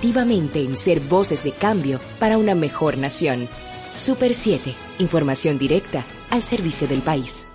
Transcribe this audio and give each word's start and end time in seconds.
activamente 0.00 0.62
en 0.62 0.76
ser 0.76 0.98
voces 0.98 1.44
de 1.44 1.52
cambio 1.52 2.00
para 2.18 2.38
una 2.38 2.54
mejor 2.54 2.96
nación. 2.96 3.48
Super 3.92 4.32
7, 4.32 4.74
información 4.98 5.58
directa 5.58 6.06
al 6.30 6.42
servicio 6.42 6.88
del 6.88 7.02
país. 7.02 7.46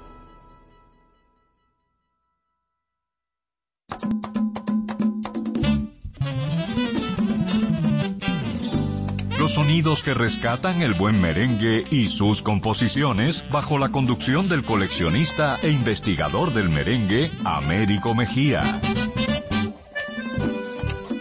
Los 9.39 9.53
sonidos 9.53 10.03
que 10.03 10.13
rescatan 10.13 10.83
el 10.83 10.93
buen 10.93 11.19
merengue 11.19 11.83
y 11.89 12.09
sus 12.09 12.43
composiciones 12.43 13.49
bajo 13.49 13.79
la 13.79 13.89
conducción 13.89 14.47
del 14.49 14.63
coleccionista 14.63 15.57
e 15.63 15.71
investigador 15.71 16.53
del 16.53 16.69
merengue, 16.69 17.31
Américo 17.43 18.13
Mejía. 18.13 18.61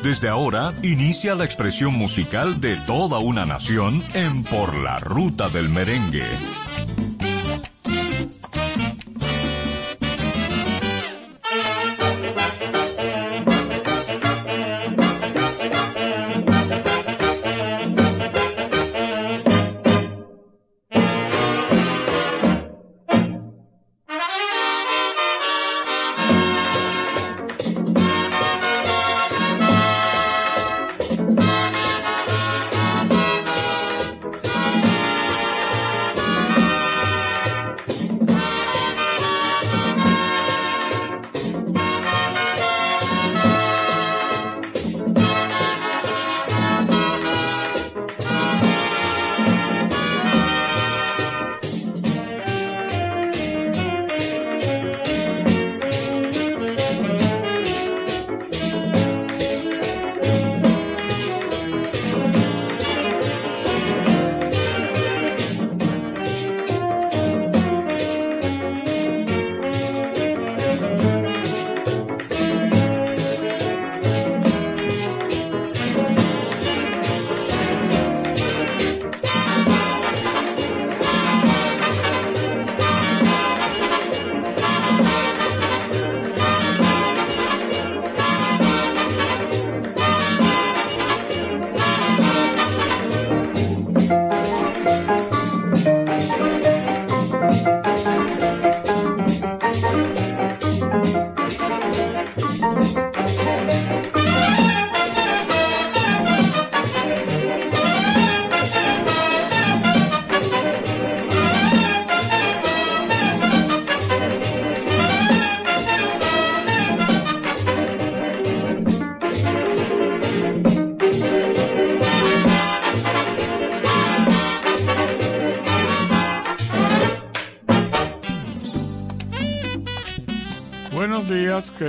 Desde 0.05 0.29
ahora 0.29 0.75
inicia 0.83 1.35
la 1.35 1.47
expresión 1.47 1.95
musical 1.95 2.61
de 2.61 2.77
toda 2.77 3.21
una 3.21 3.47
nación 3.47 4.05
en 4.13 4.45
Por 4.45 4.75
la 4.77 4.99
Ruta 4.99 5.49
del 5.49 5.71
Merengue. 5.71 6.64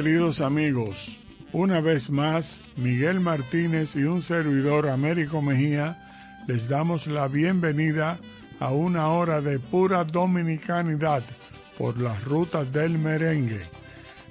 Queridos 0.05 0.41
amigos. 0.41 1.21
Una 1.51 1.81
vez 1.81 2.11
más, 2.11 2.61
Miguel 2.75 3.19
Martínez 3.19 3.95
y 3.95 4.03
un 4.03 4.21
servidor 4.21 4.87
Américo 4.87 5.41
Mejía 5.41 5.97
les 6.47 6.69
damos 6.69 7.07
la 7.07 7.27
bienvenida 7.27 8.19
a 8.59 8.71
una 8.71 9.07
hora 9.07 9.41
de 9.41 9.57
pura 9.57 10.03
dominicanidad 10.03 11.23
por 11.79 11.97
las 11.97 12.23
rutas 12.23 12.71
del 12.71 12.99
merengue. 12.99 13.59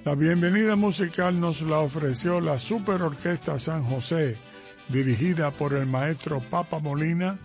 La 0.05 0.15
bienvenida 0.15 0.77
musical 0.77 1.41
nos 1.41 1.61
la 1.63 1.81
ofreció 1.81 2.41
la 2.41 2.61
Super 2.61 3.03
Orquesta 3.03 3.59
San 3.59 3.83
José, 3.83 4.39
dirigida 4.89 5.51
por 5.51 5.73
el 5.73 5.87
maestro 5.87 6.41
Papa 6.51 6.79
Molina, 6.79 7.37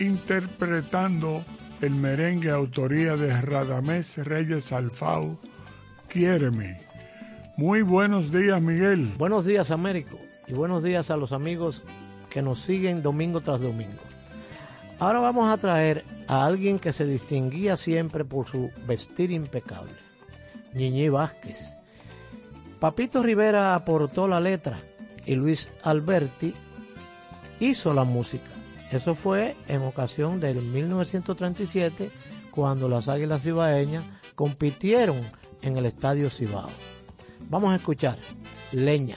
interpretando 0.00 1.44
el 1.80 1.94
merengue 1.94 2.50
autoría 2.50 3.16
de 3.16 3.40
Radamés 3.40 4.18
Reyes 4.26 4.72
Alfau, 4.72 5.38
Quiéreme. 6.08 6.89
Muy 7.60 7.82
buenos 7.82 8.32
días, 8.32 8.62
Miguel. 8.62 9.12
Buenos 9.18 9.44
días, 9.44 9.70
Américo. 9.70 10.18
Y 10.46 10.54
buenos 10.54 10.82
días 10.82 11.10
a 11.10 11.18
los 11.18 11.30
amigos 11.30 11.84
que 12.30 12.40
nos 12.40 12.58
siguen 12.58 13.02
domingo 13.02 13.42
tras 13.42 13.60
domingo. 13.60 14.00
Ahora 14.98 15.18
vamos 15.18 15.52
a 15.52 15.58
traer 15.58 16.06
a 16.26 16.46
alguien 16.46 16.78
que 16.78 16.94
se 16.94 17.04
distinguía 17.04 17.76
siempre 17.76 18.24
por 18.24 18.46
su 18.46 18.70
vestir 18.86 19.30
impecable, 19.30 19.92
Ñiñi 20.72 21.10
Vázquez. 21.10 21.76
Papito 22.78 23.22
Rivera 23.22 23.74
aportó 23.74 24.26
la 24.26 24.40
letra 24.40 24.80
y 25.26 25.34
Luis 25.34 25.68
Alberti 25.82 26.54
hizo 27.60 27.92
la 27.92 28.04
música. 28.04 28.48
Eso 28.90 29.14
fue 29.14 29.54
en 29.68 29.82
ocasión 29.82 30.40
del 30.40 30.62
1937, 30.62 32.10
cuando 32.52 32.88
las 32.88 33.10
Águilas 33.10 33.42
Cibaeñas 33.42 34.04
compitieron 34.34 35.20
en 35.60 35.76
el 35.76 35.84
Estadio 35.84 36.30
Cibao. 36.30 36.70
Vamos 37.50 37.72
a 37.72 37.74
escuchar 37.74 38.16
Leña. 38.70 39.16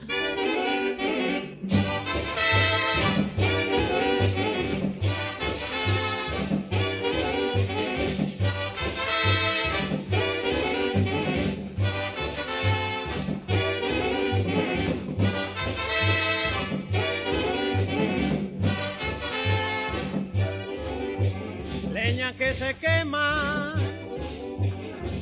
Leña 21.94 22.33
que 22.33 22.51
se 22.55 22.73
quema, 22.73 23.75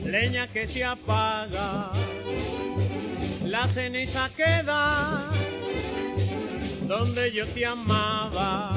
leña 0.05 0.47
que 0.47 0.65
se 0.65 0.85
apaga 0.85 1.91
la 3.51 3.67
ceniza 3.67 4.29
queda 4.35 5.29
donde 6.87 7.33
yo 7.33 7.45
te 7.47 7.65
amaba. 7.65 8.73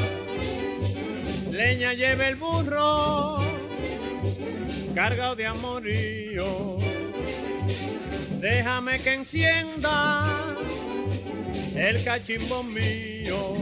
Leña 1.53 1.93
lleva 1.95 2.27
el 2.27 2.35
burro, 2.35 3.39
cargado 4.95 5.37
de 5.37 5.47
amorío. 5.47 6.79
Déjame 8.41 8.99
que 8.99 9.15
encienda 9.15 10.27
el 11.77 12.03
cachimbo 12.03 12.65
mío. 12.65 13.55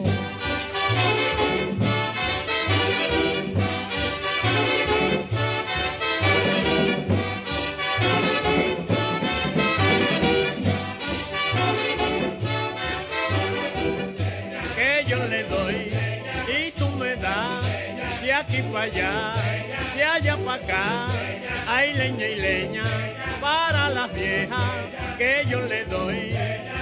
Para 18.72 18.84
allá, 18.84 19.34
de 19.94 20.04
allá 20.04 20.36
para 20.36 20.64
acá, 20.64 21.06
hay 21.68 21.92
leña 21.94 22.26
y 22.26 22.34
leña 22.36 22.84
para 23.40 23.90
las 23.90 24.12
viejas 24.12 24.70
que 25.18 25.44
yo 25.48 25.60
le 25.60 25.84
doy, 25.84 26.34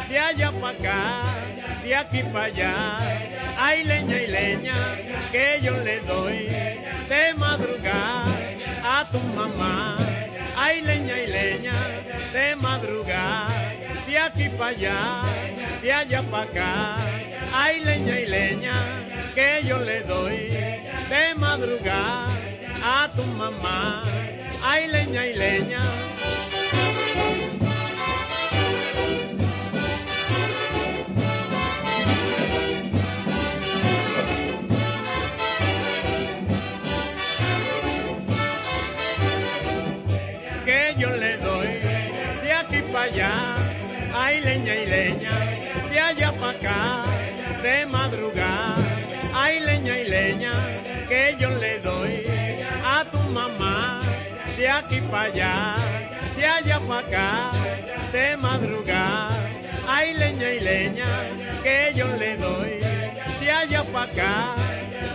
de 0.08 0.18
allá 0.18 0.52
para 0.52 0.78
acá, 0.78 1.22
de 1.82 1.96
aquí 1.96 2.22
para 2.22 2.44
allá, 2.44 2.98
Ay, 3.62 3.84
leña 3.84 4.22
y 4.22 4.26
leña 4.26 4.74
que 5.30 5.60
yo 5.62 5.76
le 5.84 6.00
doy. 6.00 6.48
De 7.10 7.34
madrugada 7.36 8.24
a 8.82 9.04
tu 9.04 9.18
mamá. 9.36 9.98
Ay, 10.56 10.80
leña 10.80 11.18
y 11.18 11.26
leña 11.26 11.74
de 12.32 12.56
madrugada, 12.56 13.48
de 14.06 14.18
aquí 14.18 14.48
para 14.48 14.70
allá, 14.70 15.22
de 15.82 15.92
allá 15.92 16.22
para 16.22 16.44
acá. 16.44 16.96
Ay, 17.52 17.80
leña 17.80 18.18
y 18.18 18.26
leña 18.26 18.74
que 19.34 19.62
yo 19.64 19.78
le 19.78 20.02
doy 20.02 20.48
de 21.08 21.34
madrugada 21.36 22.28
a 22.84 23.08
tu 23.14 23.24
mamá. 23.24 24.02
Ay, 24.62 24.88
leña 24.88 25.26
y 25.26 25.34
leña. 25.34 25.82
Que 40.64 40.94
yo 40.98 41.10
le 41.10 41.36
doy 41.38 41.68
de 42.42 42.52
aquí 42.52 42.82
para 42.92 43.04
allá. 43.04 43.32
Ay, 44.14 44.40
leña 44.40 44.74
y 44.74 44.86
leña, 44.86 45.30
de 45.90 46.00
allá 46.00 46.32
para 46.32 46.50
acá, 46.50 47.04
de 47.62 47.86
madrugada. 47.86 48.69
Leña 49.90 50.02
y 50.02 50.08
leña, 50.08 50.52
que 51.08 51.36
yo 51.40 51.50
le 51.58 51.80
doy 51.80 52.22
a 52.84 53.04
tu 53.10 53.18
mamá, 53.32 54.00
de 54.56 54.68
aquí 54.68 55.00
para 55.10 55.24
allá, 55.24 55.74
de 56.36 56.46
allá 56.46 56.80
para 56.86 57.00
acá, 57.00 57.50
de 58.12 58.36
madrugada. 58.36 59.30
Ay, 59.88 60.14
leña 60.14 60.52
y 60.52 60.60
leña, 60.60 61.06
que 61.64 61.92
yo 61.96 62.06
le 62.16 62.36
doy 62.36 62.78
de 63.40 63.50
allá 63.50 63.82
para 63.92 64.12
acá, 64.12 64.54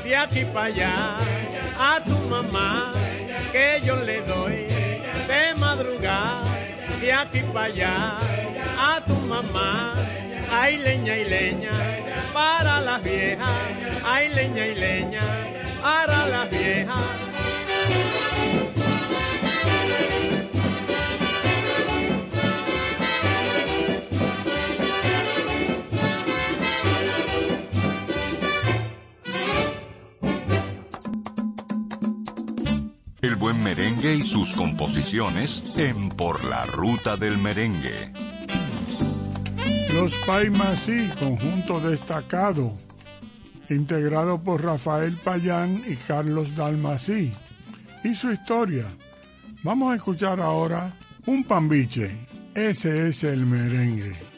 de 0.03 0.15
aquí 0.17 0.43
para 0.53 0.65
allá, 0.65 0.93
a 1.79 2.01
tu 2.03 2.19
mamá, 2.27 2.91
que 3.53 3.81
yo 3.81 3.95
le 3.95 4.19
doy 4.23 4.67
de 5.29 5.55
madrugada, 5.55 6.43
de 6.99 7.13
aquí 7.13 7.39
para 7.53 7.67
allá, 7.67 8.17
a 8.77 8.99
tu 9.07 9.15
mamá. 9.21 9.93
Ay, 10.51 10.77
leña 10.77 11.17
y 11.17 11.25
leña, 11.25 11.71
para 12.35 12.81
las 12.81 13.01
viejas, 13.01 13.49
ay, 14.05 14.27
leña 14.35 14.67
y 14.67 14.75
leña, 14.75 15.21
para 15.81 16.27
las 16.27 16.49
viejas. 16.49 17.01
El 33.21 33.37
buen 33.37 33.63
merengue 33.63 34.13
y 34.13 34.21
sus 34.23 34.51
composiciones 34.51 35.63
en 35.77 36.09
Por 36.09 36.43
la 36.43 36.65
Ruta 36.65 37.15
del 37.15 37.37
Merengue. 37.37 38.24
Los 39.95 40.13
Paimasí, 40.25 41.07
conjunto 41.17 41.79
destacado, 41.79 42.77
integrado 43.69 44.43
por 44.43 44.61
Rafael 44.61 45.15
Payán 45.15 45.85
y 45.87 45.95
Carlos 45.95 46.53
Dalmasí, 46.53 47.31
y 48.03 48.13
su 48.13 48.29
historia. 48.29 48.83
Vamos 49.63 49.93
a 49.93 49.95
escuchar 49.95 50.41
ahora 50.41 50.93
un 51.25 51.45
pambiche. 51.45 52.11
Ese 52.53 53.07
es 53.07 53.23
el 53.23 53.45
merengue. 53.45 54.34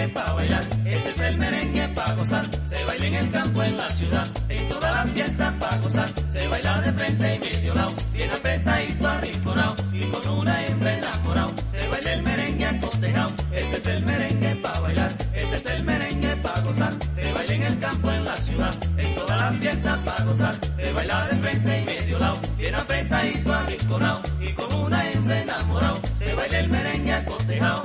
Merengue 0.00 0.14
para 0.14 0.32
bailar, 0.32 0.64
ese 0.86 1.08
es 1.08 1.20
el 1.20 1.38
merengue 1.38 1.88
para 1.88 2.14
gozar. 2.14 2.44
Se 2.68 2.84
baila 2.84 3.06
en 3.06 3.14
el 3.14 3.30
campo, 3.30 3.62
en 3.62 3.76
la 3.76 3.90
ciudad, 3.90 4.28
en 4.48 4.68
todas 4.68 4.94
las 4.94 5.10
fiestas 5.10 5.54
para 5.54 5.76
gozar. 5.76 6.08
Se 6.30 6.48
baila 6.48 6.80
de 6.80 6.92
frente 6.92 7.34
y 7.34 7.38
medio 7.38 7.74
lado, 7.74 7.94
bien 8.12 8.30
apretadito, 8.30 9.08
arrinconado 9.08 9.76
y 9.92 10.04
con 10.10 10.38
una 10.38 10.64
hembra 10.64 10.94
enamorado. 10.94 11.52
Se 11.70 11.88
baila 11.88 12.12
el 12.12 12.22
merengue 12.22 12.66
acotejado, 12.66 13.30
ese 13.52 13.76
es 13.76 13.86
el 13.86 14.04
merengue 14.04 14.56
para 14.56 14.80
bailar, 14.80 15.12
ese 15.34 15.56
es 15.56 15.66
el 15.66 15.84
merengue 15.84 16.36
para 16.36 16.60
gozar. 16.60 16.92
Se 17.14 17.32
baila 17.32 17.54
en 17.54 17.62
el 17.62 17.78
campo, 17.78 18.10
en 18.10 18.24
la 18.24 18.36
ciudad, 18.36 18.74
en 18.96 19.14
todas 19.14 19.36
las 19.38 19.56
fiestas 19.56 19.98
para 19.98 20.24
gozar. 20.24 20.54
Se 20.76 20.92
baila 20.92 21.26
de 21.26 21.36
frente 21.36 21.80
y 21.80 21.84
medio 21.84 22.18
lado, 22.18 22.40
bien 22.56 22.74
apretadito, 22.74 23.52
arrinconado 23.52 24.22
y 24.40 24.52
con 24.54 24.74
una 24.74 25.10
hembra 25.10 25.42
enamorado. 25.42 26.00
Se 26.18 26.34
baila 26.34 26.58
el 26.58 26.68
merengue 26.70 27.12
acotejado. 27.12 27.82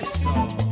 Eso. 0.00 0.63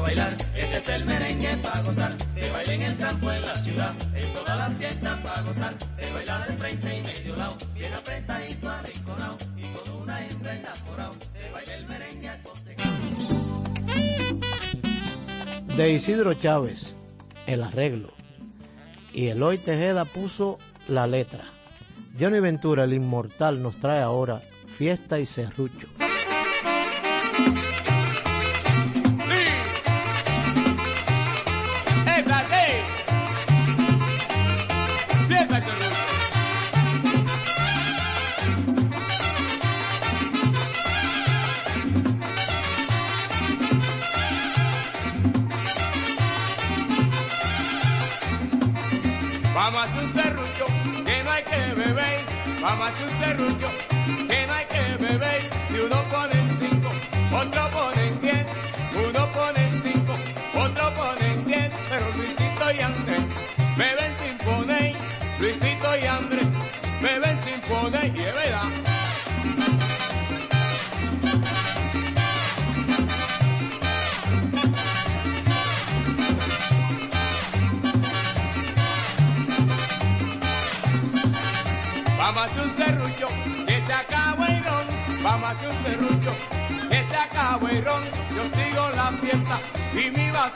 Bailar, 0.00 0.36
ese 0.54 0.76
es 0.76 0.88
el 0.88 1.04
merengue 1.04 1.56
para 1.58 1.82
gozar. 1.82 2.12
Se 2.34 2.50
baila 2.50 2.72
en 2.72 2.82
el 2.82 2.96
campo, 2.96 3.30
en 3.30 3.42
la 3.42 3.54
ciudad, 3.56 3.94
en 4.14 4.34
todas 4.34 4.56
las 4.56 4.72
fiestas 4.74 5.18
para 5.20 5.42
gozar. 5.42 5.74
Se 5.96 6.10
baila 6.12 6.46
de 6.46 6.56
frente 6.56 6.98
y 6.98 7.02
medio 7.02 7.36
lado, 7.36 7.56
bien 7.74 7.92
apretadito 7.92 8.68
arrinconado 8.68 9.36
y 9.56 9.62
con 9.72 10.02
una 10.02 10.26
hembra 10.26 10.56
enamorado. 10.56 11.12
Se 11.12 11.50
baila 11.52 11.74
el 11.74 11.86
merengue 11.86 12.28
acotejado. 12.28 12.96
de 15.76 15.92
Isidro 15.92 16.34
Chávez, 16.34 16.98
el 17.46 17.62
arreglo. 17.62 18.08
Y 19.14 19.28
Eloy 19.28 19.58
Tejeda 19.58 20.04
puso 20.04 20.58
la 20.88 21.06
letra. 21.06 21.44
Johnny 22.20 22.40
Ventura, 22.40 22.84
el 22.84 22.92
inmortal, 22.92 23.62
nos 23.62 23.76
trae 23.76 24.02
ahora 24.02 24.42
Fiesta 24.66 25.18
y 25.18 25.26
Serrucho. 25.26 25.88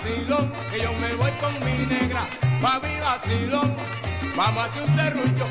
Vacilón, 0.05 0.53
que 0.71 0.81
yo 0.81 0.93
me 0.95 1.15
voy 1.15 1.31
con 1.41 1.53
mi 1.65 1.87
negra 1.87 2.27
pa' 2.61 2.81
mi 2.81 3.01
vacilón. 3.01 3.77
Vamos 4.37 4.65
a 4.65 4.65
hacer 4.67 4.83
un 4.83 4.97
serrucho, 4.97 5.47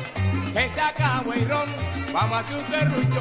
que 0.52 0.68
se 0.68 0.80
acabó 0.80 1.32
el 1.32 1.48
ron. 1.48 1.68
Vamos 2.12 2.32
a 2.32 2.38
hacer 2.40 2.56
un 2.56 2.66
serrucho, 2.66 3.20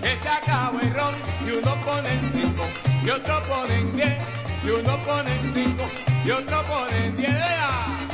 que 0.00 0.16
se 0.22 0.28
acabó 0.28 0.80
el 0.80 0.94
ron. 0.94 1.14
Y 1.46 1.50
uno 1.50 1.74
pone 1.84 2.10
cinco, 2.32 2.64
y 3.04 3.10
otro 3.10 3.42
pone 3.44 3.84
diez. 3.94 4.18
Y 4.64 4.70
uno 4.70 4.96
pone 5.04 5.30
cinco, 5.54 5.84
y 6.24 6.30
otro 6.30 6.62
pone 6.64 7.06
en 7.06 7.16
diez. 7.16 8.07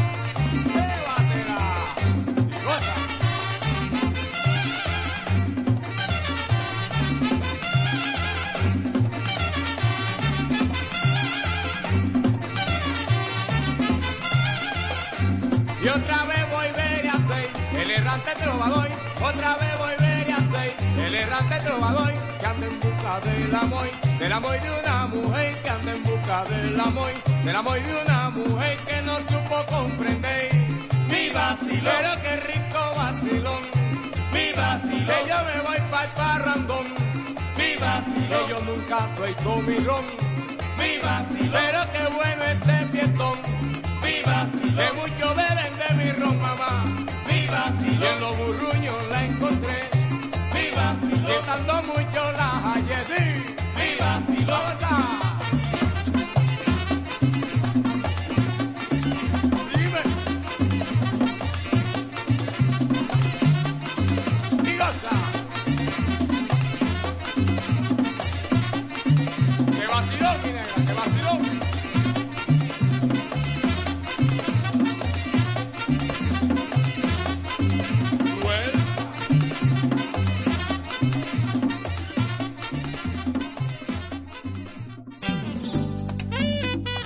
Y 15.84 15.88
otra 15.88 16.24
vez 16.24 16.50
volveré 16.50 17.10
a 17.10 17.18
ser 17.28 17.82
el 17.82 17.90
errante 17.90 18.30
trovador. 18.42 18.88
Otra 19.20 19.56
vez 19.56 19.78
volveré 19.78 20.32
a 20.32 20.38
ser 20.38 20.74
el 20.98 21.14
errante 21.14 21.60
trovador 21.60 22.14
que 22.40 22.46
anda 22.46 22.66
en 22.68 22.80
busca 22.80 23.20
del 23.20 23.54
amor, 23.54 23.90
del 24.18 24.32
amor 24.32 24.62
de 24.62 24.70
una 24.80 25.06
mujer 25.08 25.54
que 25.62 25.68
anda 25.68 25.92
en 25.92 26.02
busca 26.04 26.44
del 26.44 26.80
amor, 26.80 27.12
del 27.44 27.56
amor 27.56 27.82
de 27.82 28.02
una 28.02 28.30
mujer 28.30 28.78
que 28.78 29.02
no 29.02 29.18
supo 29.18 29.66
comprender. 29.68 30.54
Mi 31.06 31.28
vacilón, 31.28 31.92
pero 32.00 32.22
qué 32.22 32.36
rico 32.36 32.80
vacilón. 32.96 33.62
Mi 34.32 34.52
vacilón, 34.56 35.06
que 35.06 35.28
yo 35.28 35.36
me 35.44 35.60
voy 35.68 35.90
para 35.90 36.04
el 36.04 36.10
parrandón. 36.12 36.86
Mi 37.58 37.76
vacilón, 37.76 38.46
que 38.46 38.50
yo 38.50 38.60
nunca 38.60 39.06
soy 39.18 39.34
comilón. 39.34 40.06
Mi 40.78 40.96
vacilón, 40.98 41.52
pero 41.52 41.80
qué 41.92 42.14
bueno 42.14 42.42
este 42.44 42.86
fiestón. 42.86 43.54
Mi 44.04 44.20
vacilón, 44.23 44.76
que 44.76 44.92
mucho 45.00 45.34
beben 45.34 45.73
de 45.80 45.88
mi 45.99 46.12
ron, 46.12 46.38
mamá. 46.38 46.84
Mi 47.26 47.46
vacilón, 47.46 48.02
y 48.02 48.06
en 48.06 48.20
los 48.20 48.37
burruños 48.37 49.08
la 49.11 49.25
encontré. 49.25 49.78
Mi 50.52 50.70
vacilón, 50.76 51.40
quitando 51.40 51.82
mucho 51.84 52.32
la 52.38 52.49
hallé, 52.64 53.00
sí. 53.11 53.25
Mi 53.78 53.88
vacilón, 53.99 55.23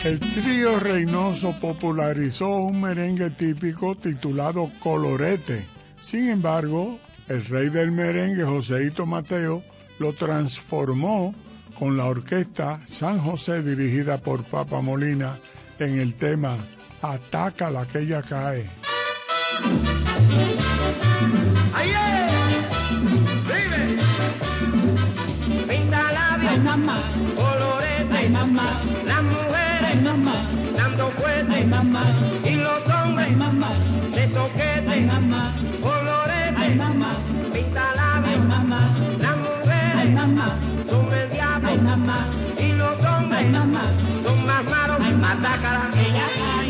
El 0.08 0.20
trío 0.20 0.80
Reynoso 0.80 1.54
popularizó 1.56 2.48
un 2.60 2.80
merengue 2.80 3.28
típico 3.28 3.94
titulado 3.94 4.72
Colorete. 4.78 5.66
Sin 6.00 6.30
embargo, 6.30 6.98
el 7.28 7.44
rey 7.44 7.68
del 7.68 7.92
merengue, 7.92 8.42
Joseito 8.42 9.04
Mateo, 9.04 9.62
lo 9.98 10.14
transformó 10.14 11.34
con 11.78 11.98
la 11.98 12.06
orquesta 12.06 12.80
San 12.86 13.18
José 13.18 13.62
dirigida 13.62 14.16
por 14.16 14.44
Papa 14.44 14.80
Molina 14.80 15.36
en 15.78 15.98
el 15.98 16.14
tema 16.14 16.56
Ataca 17.02 17.68
la 17.68 17.86
que 17.86 17.98
ella 17.98 18.22
cae. 18.22 18.64
¡Ahí 21.74 21.92
¡Vive! 23.44 23.98
Pinta 25.68 26.12
labios, 26.12 26.52
Ay 26.52 26.60
mamá, 26.60 26.98
colorete, 27.36 28.16
ay 28.16 28.30
mamá, 28.30 28.77
y 42.58 42.72
los 42.72 43.04
hombres 43.04 43.52
son 44.24 44.46
más 44.46 44.64
malos, 44.64 44.96
Ay, 45.00 45.12
mamá. 45.14 45.32
atácala, 45.32 45.90
que 45.92 46.67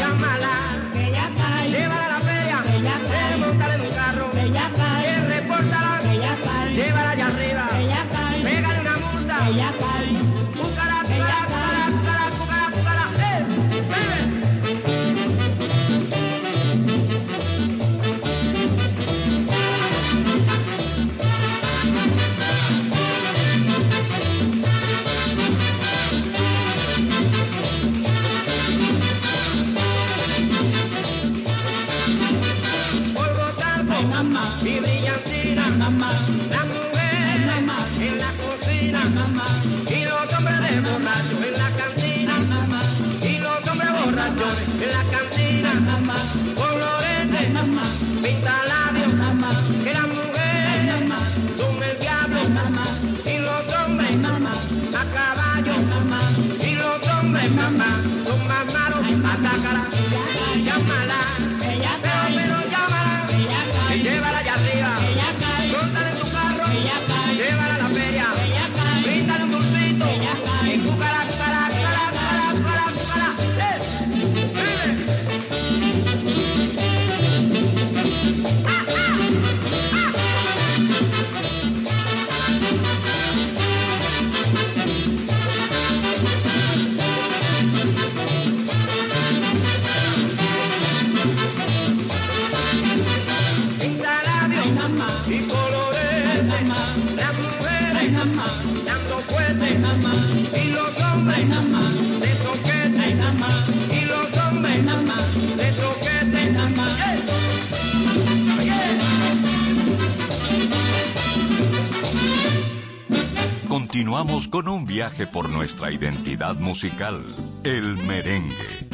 Continuamos 113.98 114.46
con 114.46 114.68
un 114.68 114.86
viaje 114.86 115.26
por 115.26 115.50
nuestra 115.50 115.92
identidad 115.92 116.54
musical, 116.54 117.20
el 117.64 117.96
merengue. 117.96 118.88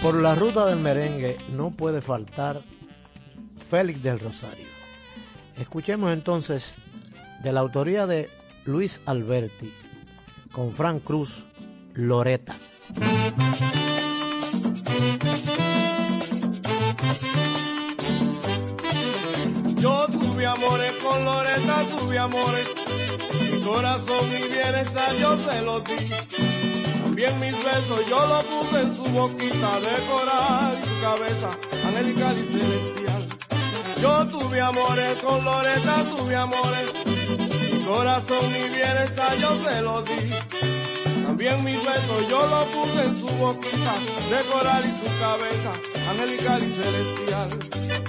Por 0.00 0.14
la 0.14 0.34
ruta 0.34 0.64
del 0.64 0.78
merengue 0.78 1.36
no 1.52 1.70
puede 1.70 2.00
faltar 2.00 2.62
Félix 3.58 4.02
del 4.02 4.20
Rosario. 4.20 4.64
Escuchemos 5.58 6.14
entonces 6.14 6.76
de 7.44 7.52
la 7.52 7.60
autoría 7.60 8.06
de 8.06 8.30
Luis 8.64 9.02
Alberti 9.04 9.70
con 10.50 10.72
Frank 10.72 11.02
Cruz, 11.02 11.44
Loreta. 11.92 12.56
Con 21.12 21.24
Loreta, 21.24 21.86
tuve 21.86 22.18
amores. 22.18 22.68
Mi 23.40 23.60
corazón, 23.60 24.22
mi 24.30 24.48
bienestar, 24.48 25.14
yo 25.16 25.36
se 25.40 25.62
lo 25.62 25.80
di. 25.80 25.96
También 27.02 27.40
mis 27.40 27.56
besos, 27.64 28.00
yo 28.08 28.26
lo 28.26 28.40
puse 28.50 28.80
en 28.80 28.96
su 28.96 29.04
boquita 29.04 29.80
de 29.80 29.94
coral 30.10 30.78
y 30.78 30.82
su 30.86 31.00
cabeza 31.00 31.50
angelical 31.86 32.38
y 32.38 32.44
celestial. 32.52 33.22
Yo 34.00 34.26
tuve 34.26 34.60
amores 34.60 35.16
con 35.22 35.44
Loreta, 35.44 36.04
tuve 36.06 36.34
amores. 36.34 36.88
Mi 37.72 37.84
corazón, 37.84 38.44
mi 38.52 38.68
bienestar, 38.68 39.36
yo 39.36 39.50
se 39.60 39.82
lo 39.82 40.02
di. 40.02 40.32
También 41.26 41.64
mis 41.64 41.78
besos, 41.78 42.28
yo 42.28 42.46
lo 42.46 42.60
puse 42.70 43.00
en 43.04 43.16
su 43.16 43.26
boquita 43.36 43.94
de 44.30 44.40
coral 44.50 44.82
y 44.90 44.94
su 44.94 45.08
cabeza 45.20 45.72
angelical 46.10 46.62
y 46.64 46.72
celestial. 46.74 48.01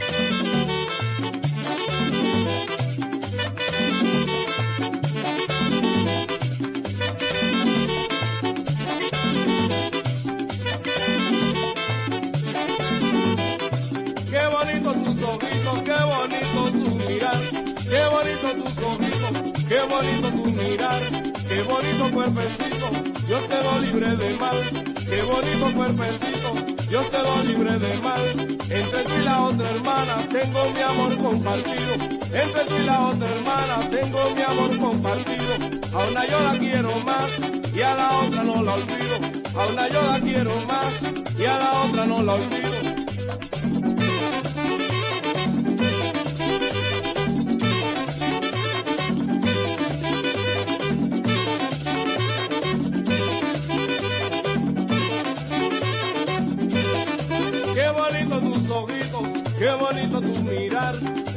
Bonito 21.74 22.12
cuerpecito, 22.12 22.88
yo 23.28 23.40
te 23.48 23.64
lo 23.64 23.80
libre 23.80 24.16
de 24.16 24.38
mal, 24.38 24.58
qué 25.10 25.22
bonito 25.24 25.74
cuerpecito, 25.76 26.54
yo 26.90 27.02
te 27.10 27.20
lo 27.24 27.44
libre 27.44 27.80
de 27.80 27.98
mal, 28.00 28.24
entre 28.70 29.04
tú 29.04 29.14
y 29.20 29.24
la 29.24 29.42
otra 29.42 29.70
hermana 29.72 30.28
tengo 30.30 30.70
mi 30.70 30.82
amor 30.82 31.18
compartido, 31.18 31.94
entre 32.32 32.64
tú 32.68 32.76
y 32.76 32.86
la 32.86 33.08
otra 33.08 33.28
hermana 33.28 33.90
tengo 33.90 34.20
mi 34.36 34.42
amor 34.42 34.78
compartido, 34.78 35.54
a 35.94 36.06
una 36.06 36.26
yo 36.28 36.40
la 36.40 36.60
quiero 36.60 37.00
más 37.00 37.30
y 37.74 37.82
a 37.82 37.96
la 37.96 38.20
otra 38.20 38.44
no 38.44 38.64
la 38.64 38.74
olvido, 38.74 39.16
a 39.60 39.66
una 39.68 39.88
yo 39.90 40.02
la 40.04 40.20
quiero 40.20 40.56
más 40.68 40.94
y 41.40 41.46
a 41.46 41.58
la 41.58 41.82
otra 41.82 42.06
no 42.06 42.22
la 42.22 42.34
olvido. 42.34 42.73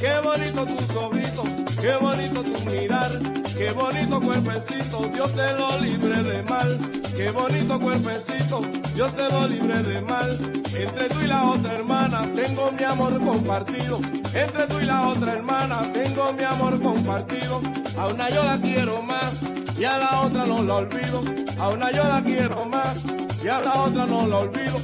Qué 0.01 0.21
bonito 0.23 0.65
tus 0.65 0.97
ojitos, 0.97 1.49
qué 1.81 1.97
bonito 1.97 2.43
tu 2.43 2.65
mirar, 2.65 3.13
qué 3.57 3.71
bonito 3.73 4.21
cuerpecito, 4.21 5.09
Dios 5.13 5.33
te 5.35 5.53
lo 5.55 5.79
libre 5.79 6.23
de 6.23 6.43
mal, 6.43 6.79
qué 7.17 7.31
bonito 7.31 7.81
cuerpecito, 7.81 8.61
Dios 8.95 9.15
te 9.17 9.29
lo 9.31 9.49
libre 9.49 9.83
de 9.83 10.01
mal. 10.03 10.39
Entre 10.75 11.09
tú 11.09 11.21
y 11.23 11.27
la 11.27 11.45
otra 11.45 11.73
hermana 11.75 12.31
tengo 12.35 12.71
mi 12.73 12.85
amor 12.85 13.21
compartido, 13.21 14.01
entre 14.35 14.67
tú 14.67 14.81
y 14.81 14.85
la 14.85 15.09
otra 15.09 15.33
hermana 15.33 15.93
tengo 15.93 16.33
mi 16.33 16.45
amor 16.45 16.83
compartido, 16.83 17.63
a 17.97 18.07
una 18.09 18.31
yo 18.31 18.45
la 18.45 18.59
quiero 18.61 19.03
más 19.03 19.41
y 19.79 19.85
a 19.85 19.99
la 19.99 20.21
otra 20.21 20.47
no 20.47 20.63
la 20.63 20.75
olvido, 20.77 21.23
a 21.59 21.69
una 21.71 21.91
yo 21.91 22.05
la 22.05 22.23
quiero 22.23 22.67
más 22.67 22.99
y 23.43 23.49
a 23.49 23.61
la 23.61 23.75
otra 23.75 24.07
no 24.07 24.27
la 24.27 24.39
olvido. 24.39 24.77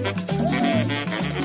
Thank 0.00 1.32
you. 1.32 1.37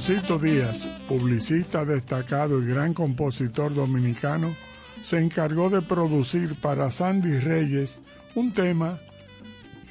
Ramoncito 0.00 0.38
Díaz, 0.38 0.88
publicista 1.06 1.84
destacado 1.84 2.62
y 2.62 2.68
gran 2.68 2.94
compositor 2.94 3.74
dominicano, 3.74 4.56
se 5.02 5.20
encargó 5.20 5.68
de 5.68 5.82
producir 5.82 6.58
para 6.58 6.90
Sandy 6.90 7.38
Reyes 7.40 8.02
un 8.34 8.50
tema 8.50 8.98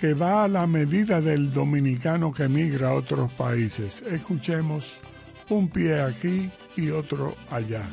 que 0.02 0.16
va 0.16 0.46
a 0.46 0.48
la 0.48 0.66
medida 0.66 1.22
del 1.22 1.54
dominicano 1.54 2.34
que 2.34 2.46
emigra 2.46 2.90
a 2.90 2.94
otros 2.96 3.32
países. 3.34 4.02
Escuchemos 4.02 4.98
un 5.48 5.68
pie 5.68 6.02
aquí 6.02 6.50
y 6.76 6.90
otro 6.90 7.36
allá. 7.52 7.88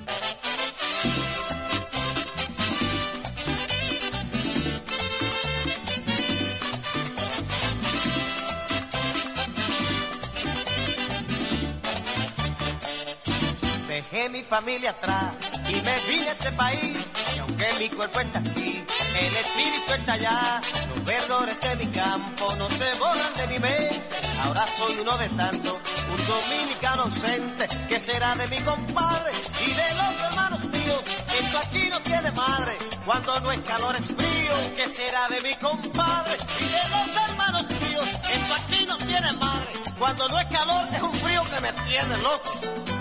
Familia 14.46 14.90
atrás 14.90 15.36
y 15.68 15.74
me 15.74 16.00
vine 16.08 16.28
a 16.28 16.32
este 16.32 16.52
país. 16.52 16.96
Y 17.34 17.38
aunque 17.38 17.66
mi 17.78 17.88
cuerpo 17.90 18.20
está 18.20 18.38
aquí, 18.38 18.84
el 19.18 19.36
espíritu 19.36 19.92
está 19.92 20.12
allá. 20.14 20.60
Los 20.88 21.04
verdores 21.04 21.60
de 21.60 21.76
mi 21.76 21.86
campo 21.86 22.54
no 22.56 22.70
se 22.70 22.94
borran 22.98 23.34
de 23.36 23.46
mi 23.48 23.58
mente. 23.58 24.16
Ahora 24.44 24.66
soy 24.66 24.98
uno 25.00 25.16
de 25.18 25.28
tantos, 25.30 25.72
un 25.72 26.26
dominicano 26.26 27.02
ausente. 27.02 27.68
que 27.88 27.98
será 27.98 28.34
de 28.36 28.46
mi 28.48 28.58
compadre 28.58 29.32
y 29.66 29.70
de 29.72 29.94
los 29.94 30.22
hermanos 30.24 30.68
míos? 30.68 31.00
Eso 31.40 31.58
aquí 31.58 31.88
no 31.90 32.00
tiene 32.00 32.30
madre, 32.32 32.76
cuando 33.04 33.40
no 33.40 33.52
es 33.52 33.60
calor 33.62 33.96
es 33.96 34.06
frío. 34.06 34.76
¿Qué 34.76 34.88
será 34.88 35.28
de 35.28 35.40
mi 35.42 35.54
compadre 35.54 36.36
y 36.60 36.64
de 36.64 36.88
los 36.90 37.28
hermanos 37.28 37.66
míos? 37.68 38.06
Eso 38.34 38.54
aquí 38.54 38.86
no 38.86 38.96
tiene 38.98 39.32
madre, 39.34 39.72
cuando 39.98 40.28
no 40.28 40.40
es 40.40 40.46
calor 40.46 40.88
es 40.92 41.02
un 41.02 41.14
frío 41.14 41.42
que 41.44 41.60
me 41.60 41.72
tiene 41.72 42.16
loco. 42.18 42.95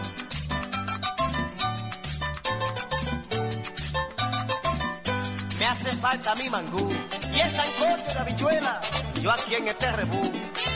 Me 5.66 5.72
hace 5.72 5.92
falta 5.94 6.36
mi 6.36 6.48
mangú 6.50 6.94
y 7.34 7.40
el 7.40 7.56
sancocho 7.56 8.06
de 8.14 8.20
habichuela. 8.20 8.80
Yo 9.20 9.32
aquí 9.32 9.56
en 9.56 9.68
este 9.68 9.92
rebú, 9.94 10.22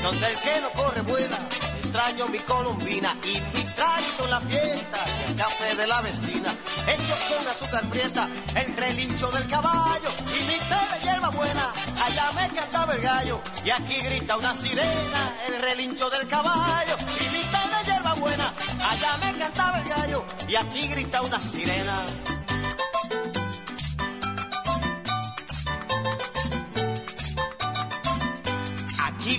donde 0.01 0.25
el 0.25 0.39
que 0.39 0.61
no 0.61 0.71
corre 0.71 1.01
vuela. 1.03 1.37
Extraño 1.77 2.27
mi 2.29 2.39
colombina 2.39 3.15
y 3.23 3.39
mi 3.55 3.63
trago 3.75 4.27
la 4.31 4.41
fiesta. 4.41 5.05
El 5.27 5.35
café 5.35 5.75
de 5.75 5.85
la 5.85 6.01
vecina, 6.01 6.51
hecho 6.87 7.15
con 7.29 7.47
azúcar 7.47 7.83
prieta. 7.91 8.27
El 8.55 8.75
relincho 8.77 9.27
del 9.29 9.47
caballo 9.47 10.09
y 10.25 10.43
mi 10.45 10.57
té 10.57 10.95
de 10.95 11.05
hierba 11.05 11.29
buena. 11.29 11.71
Allá 12.03 12.31
me 12.35 12.49
cantaba 12.55 12.93
el 12.93 13.01
gallo 13.01 13.41
y 13.63 13.69
aquí 13.69 14.01
grita 14.01 14.37
una 14.37 14.55
sirena. 14.55 15.35
El 15.49 15.61
relincho 15.61 16.09
del 16.09 16.27
caballo 16.27 16.95
y 16.97 17.23
mi 17.35 17.43
té 17.43 17.77
de 17.77 17.91
hierba 17.91 18.15
buena. 18.15 18.51
Allá 18.89 19.17
me 19.21 19.37
cantaba 19.37 19.77
el 19.81 19.87
gallo 19.87 20.25
y 20.47 20.55
aquí 20.55 20.87
grita 20.87 21.21
una 21.21 21.39
sirena. 21.39 22.38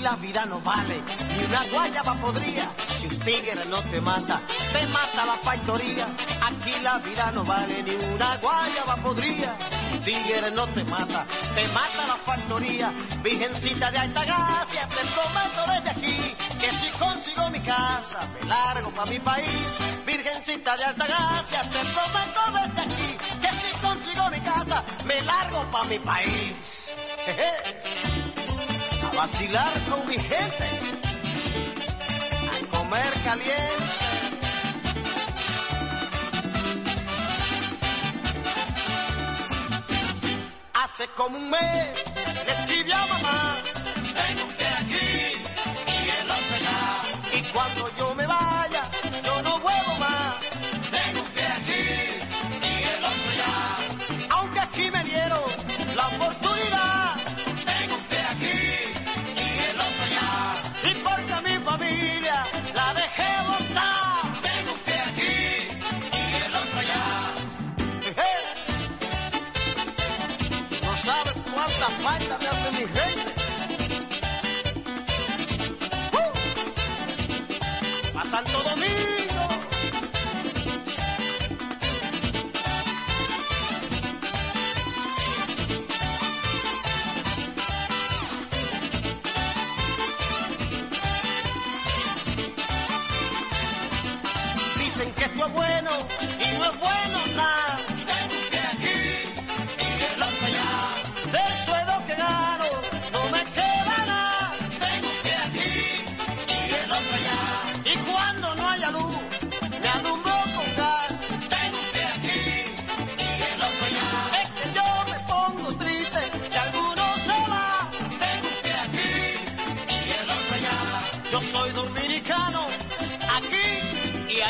La 0.00 0.16
vida 0.16 0.46
no 0.46 0.60
vale, 0.60 1.02
ni 1.36 1.44
una 1.44 1.64
guayaba 1.72 2.14
podría. 2.20 2.68
Si 2.98 3.06
un 3.06 3.18
tigre 3.20 3.64
no 3.66 3.78
te 3.82 4.00
mata, 4.00 4.40
te 4.72 4.86
mata 4.86 5.26
la 5.26 5.34
factoría. 5.34 6.06
Aquí 6.48 6.72
la 6.82 6.98
vida 6.98 7.30
no 7.32 7.44
vale, 7.44 7.82
ni 7.82 7.94
una 7.94 8.36
guayaba 8.36 8.96
podría. 8.96 9.56
Un 9.92 10.00
tigre 10.00 10.50
no 10.52 10.66
te 10.68 10.84
mata, 10.84 11.26
te 11.54 11.68
mata 11.68 12.06
la 12.08 12.16
factoría. 12.16 12.92
Virgencita 13.22 13.90
de 13.90 13.98
alta 13.98 14.24
gracia, 14.24 14.88
te 14.88 15.02
prometo 15.14 15.72
desde 15.72 15.90
aquí, 15.90 16.34
que 16.60 16.70
si 16.70 16.88
consigo 16.98 17.50
mi 17.50 17.60
casa, 17.60 18.20
me 18.40 18.48
largo 18.48 18.92
pa' 18.92 19.06
mi 19.06 19.18
país. 19.20 19.68
Virgencita 20.06 20.76
de 20.76 20.84
alta 20.84 21.06
gracia, 21.06 21.60
te 21.60 21.78
prometo 21.94 22.40
desde 22.58 22.80
aquí, 22.82 23.16
que 23.40 23.48
si 23.48 23.80
consigo 23.80 24.30
mi 24.30 24.40
casa, 24.40 24.84
me 25.06 25.20
largo 25.22 25.70
pa' 25.70 25.84
mi 25.84 25.98
país. 25.98 26.54
Jeje 27.26 27.99
vacilar 29.20 29.72
con 29.90 30.00
mi 30.08 30.14
gente, 30.14 30.66
a 32.50 32.76
comer 32.76 33.12
caliente. 33.22 33.84
Hace 40.72 41.06
como 41.18 41.36
un 41.36 41.50
mes 41.50 42.02
le 42.46 42.52
escribí 42.60 42.92
a 42.92 43.06
mamá, 43.12 43.58
tengo 44.16 44.46
usted 44.46 44.72
aquí 44.84 45.29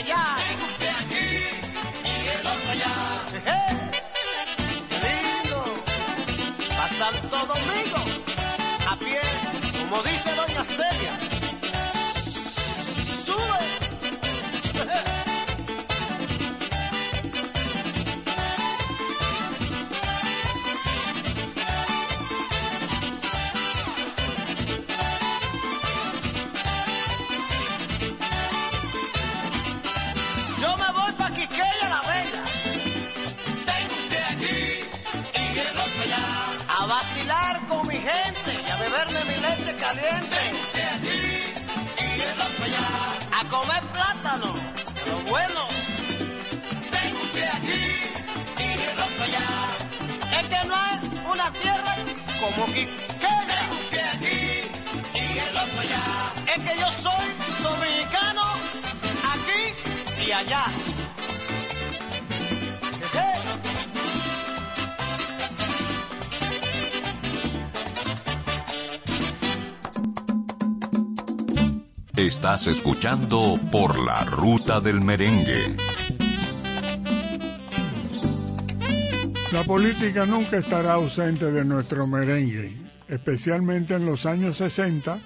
allá. 0.00 0.24
Que 0.78 0.88
aquí 0.88 1.26
y 2.04 2.28
el 2.34 2.46
otro 2.52 2.70
allá. 2.70 2.94
¡Qué 4.90 4.98
lindo! 5.04 5.58
A 6.82 6.88
Santo 6.88 7.36
Domingo, 7.52 8.00
a 8.90 8.96
pie, 8.96 9.20
como 9.78 10.02
dice 10.02 10.30
Doña 10.34 10.49
Estás 72.52 72.66
escuchando 72.66 73.54
por 73.70 73.96
la 73.96 74.24
ruta 74.24 74.80
del 74.80 75.00
merengue. 75.00 75.76
La 79.52 79.62
política 79.62 80.26
nunca 80.26 80.56
estará 80.56 80.94
ausente 80.94 81.52
de 81.52 81.64
nuestro 81.64 82.08
merengue. 82.08 82.76
Especialmente 83.06 83.94
en 83.94 84.04
los 84.04 84.26
años 84.26 84.56
60, 84.56 85.20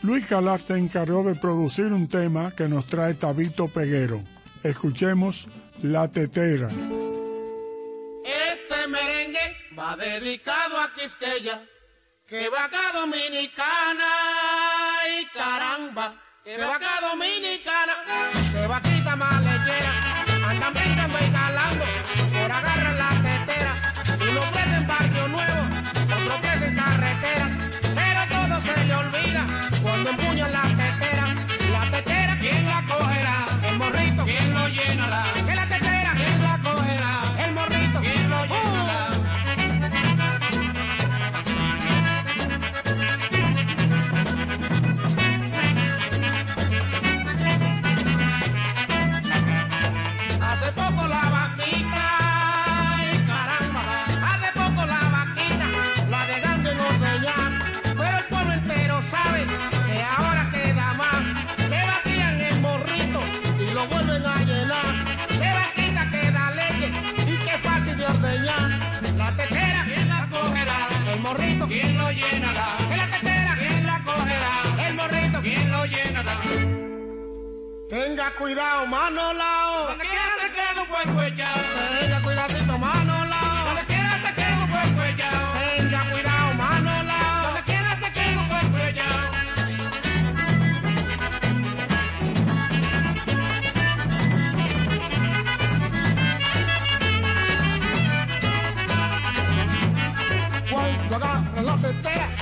Luis 0.00 0.26
Calaf 0.26 0.62
se 0.62 0.78
encargó 0.78 1.22
de 1.24 1.34
producir 1.34 1.92
un 1.92 2.08
tema 2.08 2.52
que 2.52 2.70
nos 2.70 2.86
trae 2.86 3.12
Tabito 3.12 3.68
Peguero. 3.68 4.22
Escuchemos 4.62 5.50
La 5.82 6.08
Tetera. 6.08 6.70
Este 8.24 8.88
merengue 8.88 9.56
va 9.78 9.94
dedicado 9.98 10.78
a 10.80 10.90
Quisqueya, 10.94 11.68
que 12.26 12.48
va 12.48 12.64
acá 12.64 12.92
dominicana 12.94 14.08
y 15.20 15.26
caramba, 15.36 16.31
que 16.44 16.56
va 16.56 16.74
acá 16.74 17.00
dominicana, 17.00 17.94
que 18.52 18.66
vaquita 18.66 19.14
más 19.14 19.42
lechera, 19.42 19.92
andan 20.48 20.74
brincando 20.74 21.18
y 21.24 21.30
calando, 21.30 21.84
por 22.32 22.50
agarran 22.50 22.98
la 22.98 23.10
tetera, 23.26 23.94
y 24.18 24.32
no 24.34 24.42
en 24.76 24.86
barrio 24.88 25.28
nuevo, 25.28 25.62
otro 26.16 26.40
preso 26.40 26.64
en 26.64 26.74
carretera, 26.74 27.46
pero 27.94 28.20
todo 28.34 28.60
se 28.66 28.84
le 28.84 28.94
olvida 28.94 29.70
cuando 29.82 30.10
empuñan 30.10 30.52
la 30.52 30.62
tetera, 30.62 31.26
la 31.70 31.90
tetera, 31.92 32.38
¿quién 32.40 32.66
la 32.66 32.84
cogerá? 32.88 33.46
El 33.62 33.78
morrito, 33.78 34.24
¿quién 34.24 34.52
lo 34.52 34.66
llenará? 34.66 35.51
Tenga 78.22 78.36
cuidado, 78.36 78.86
mano 78.86 79.32
lao. 79.32 79.88
Donde 79.88 80.04
quiera 80.06 80.46
que 80.54 80.74
lo 80.76 80.86
puedo 80.86 81.22
echar. 81.24 81.60
Tenga 82.00 82.22
cuidadito, 82.22 82.78
mano 82.78 83.24
lao. 83.24 83.64
Donde 83.66 83.84
quiera 83.86 84.32
que 84.36 84.46
lo 84.60 84.66
puedo 84.68 85.04
echar. 85.06 85.52
Tenga 85.76 86.04
cuidado, 86.12 86.54
mano 86.54 87.02
lao. 87.02 87.46
Donde 87.46 87.62
quiera 87.64 87.98
que 87.98 88.34
lo 88.36 88.42
puedo 88.48 88.86
echar. 88.86 89.30
Cuando 100.70 101.16
agarra 101.16 101.62
la 101.62 101.76
tetera 101.76 102.41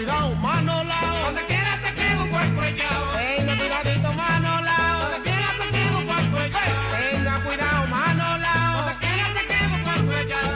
cuidado, 0.00 0.34
mano 0.36 0.82
lao. 0.84 1.24
Donde 1.26 1.44
quiera 1.44 1.78
te 1.82 1.92
quema 1.92 2.22
un 2.22 2.30
cuerpo 2.30 2.62
echado. 2.62 3.12
Tenga 3.12 3.56
cuidadito, 3.56 4.12
mano 4.14 4.60
lao. 4.62 5.00
Donde 5.00 5.20
quiera 5.28 5.48
te 5.60 5.66
quema 5.76 5.98
un 5.98 6.06
cuerpo 6.06 6.40
echado. 6.40 6.80
Tenga 7.00 7.44
cuidado, 7.44 7.86
mano 7.86 8.38
lao. 8.38 8.76
Donde 8.76 8.98
quiera 8.98 9.26
te 9.36 9.46
quema 9.50 9.76
un 9.76 9.82
cuerpo 9.82 10.12
echado. 10.22 10.52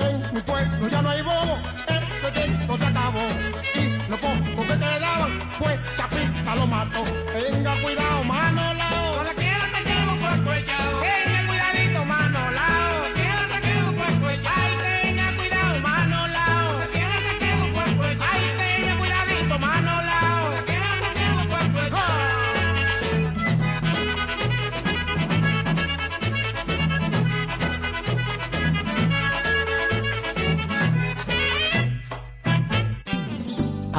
En 0.00 0.34
mi 0.34 0.40
pueblo 0.42 0.88
ya 0.88 1.02
no 1.02 1.10
hay 1.10 1.22
bobo, 1.22 1.58
este 1.88 2.40
tiempo 2.40 2.76
se 2.76 2.84
acabó. 2.84 3.26
Y 3.74 4.10
lo 4.10 4.16
poco 4.18 4.66
que 4.68 4.76
te 4.76 4.98
daban, 5.00 5.50
pues 5.58 5.78
chapita 5.96 6.54
lo 6.56 6.66
mató. 6.66 7.25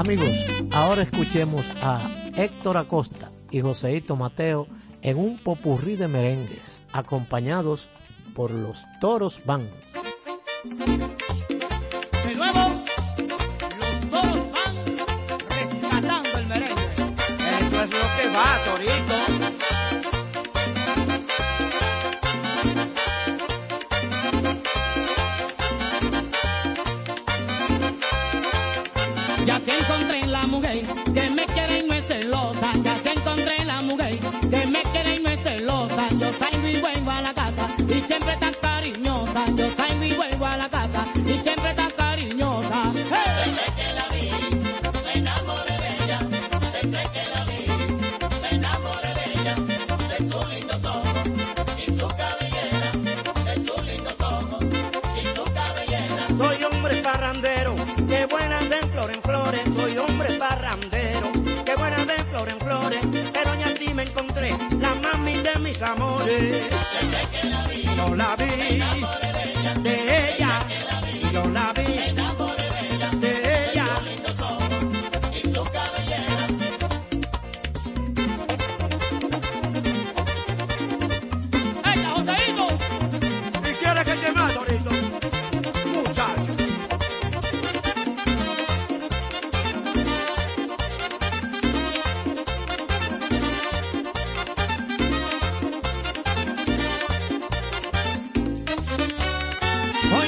Amigos, 0.08 0.46
ahora 0.72 1.02
escuchemos 1.02 1.66
a 1.82 2.02
Héctor 2.38 2.78
Acosta 2.78 3.30
y 3.52 3.60
Joseito 3.60 4.16
Mateo 4.16 4.66
en 5.02 5.18
un 5.18 5.38
popurrí 5.38 5.98
de 5.98 6.08
merengues, 6.08 6.82
acompañados 6.94 7.90
por 8.34 8.52
los 8.52 8.86
Toros 9.02 9.42
Band. 9.44 9.70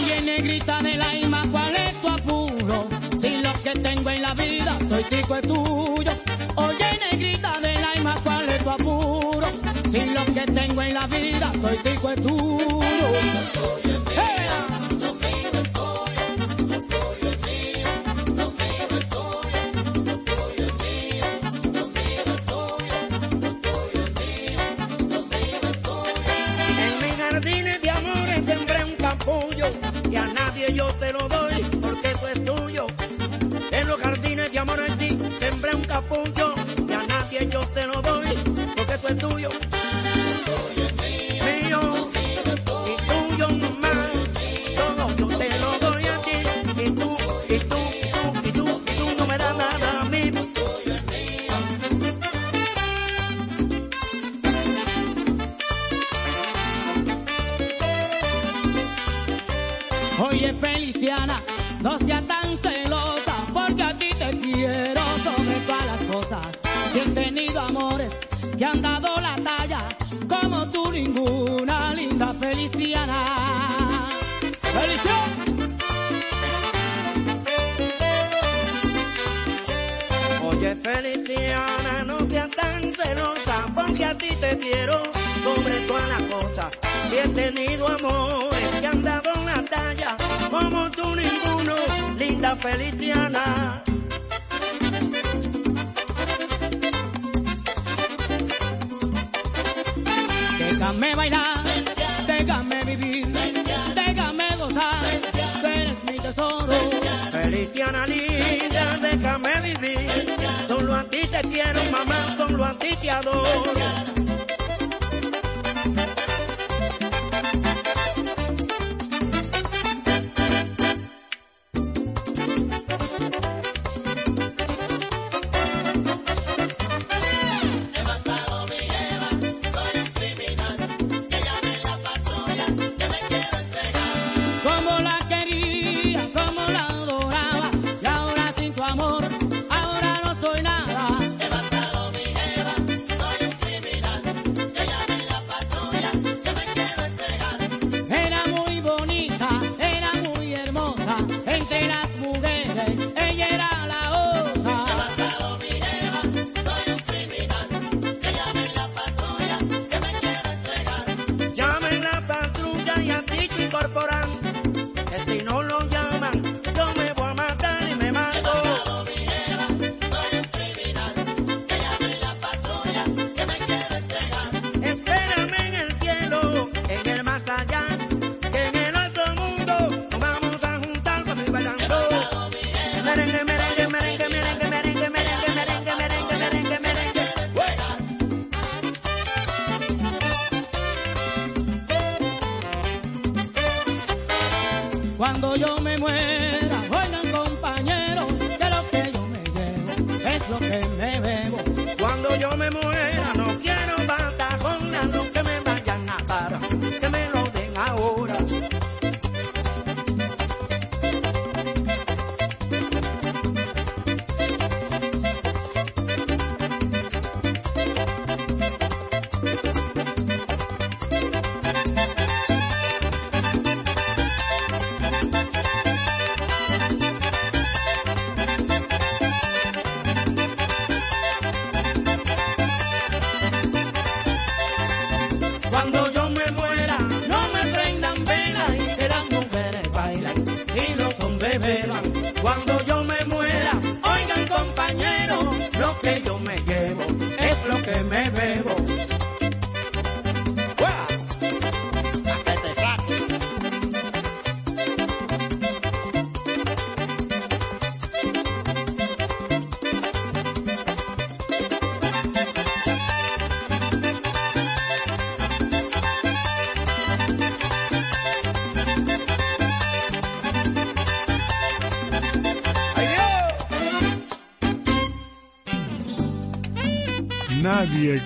Oye, 0.09 0.21
negrita 0.21 0.81
del 0.81 0.99
alma, 0.99 1.43
¿cuál 1.51 1.75
es 1.75 2.01
tu 2.01 2.07
apuro? 2.07 2.89
Si 3.21 3.29
lo 3.43 3.53
que 3.63 3.79
tengo 3.79 4.09
en 4.09 4.21
la 4.23 4.33
vida, 4.33 4.79
soy 4.89 5.03
tico 5.03 5.35
es 5.35 5.41
tuyo. 5.41 6.11
Oye, 6.55 6.99
negrita 7.11 7.59
del 7.59 7.83
alma, 7.95 8.15
¿cuál 8.23 8.49
es 8.49 8.63
tu 8.63 8.69
apuro? 8.71 9.47
Si 9.91 9.99
lo 10.05 10.25
que 10.25 10.51
tengo 10.51 10.81
en 10.81 10.93
la 10.95 11.05
vida, 11.05 11.51
soy 11.61 11.77
tico 11.83 12.09
es 12.09 12.21
tuyo. 12.21 13.88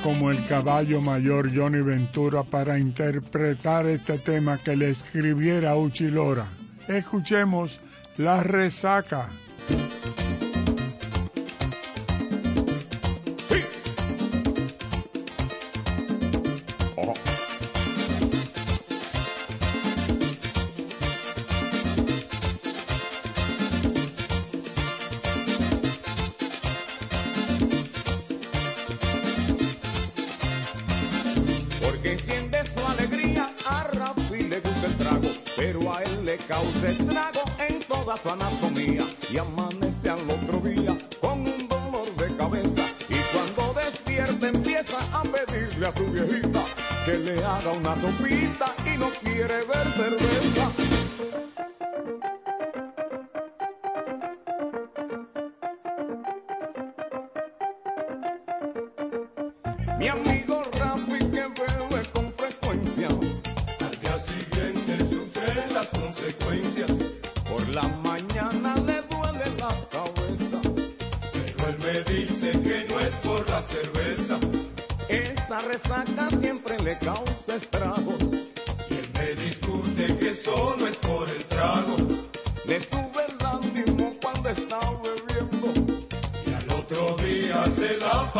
como 0.03 0.31
el 0.31 0.45
caballo 0.45 0.99
mayor 0.99 1.49
Johnny 1.55 1.81
Ventura 1.81 2.43
para 2.43 2.77
interpretar 2.77 3.85
este 3.85 4.19
tema 4.19 4.57
que 4.57 4.75
le 4.75 4.89
escribiera 4.89 5.77
Uchilora. 5.77 6.45
Escuchemos 6.89 7.81
La 8.17 8.43
Resaca. 8.43 9.29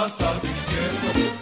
nossa 0.03 0.33
vicenda. 0.41 1.32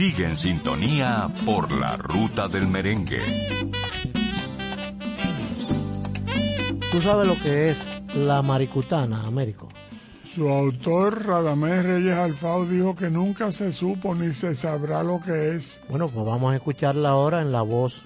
Sigue 0.00 0.24
en 0.24 0.38
sintonía 0.38 1.30
por 1.44 1.70
la 1.78 1.94
ruta 1.98 2.48
del 2.48 2.66
merengue. 2.68 3.20
¿Tú 6.90 7.02
sabes 7.02 7.28
lo 7.28 7.34
que 7.34 7.68
es 7.68 7.92
la 8.14 8.40
maricutana, 8.40 9.26
Américo? 9.26 9.68
Su 10.24 10.48
autor, 10.48 11.26
Radamés 11.26 11.84
Reyes 11.84 12.16
Alfao, 12.16 12.64
dijo 12.64 12.94
que 12.94 13.10
nunca 13.10 13.52
se 13.52 13.72
supo 13.72 14.14
ni 14.14 14.32
se 14.32 14.54
sabrá 14.54 15.02
lo 15.02 15.20
que 15.20 15.50
es. 15.50 15.82
Bueno, 15.90 16.08
pues 16.08 16.24
vamos 16.24 16.54
a 16.54 16.56
escucharla 16.56 17.10
ahora 17.10 17.42
en 17.42 17.52
la 17.52 17.60
voz 17.60 18.02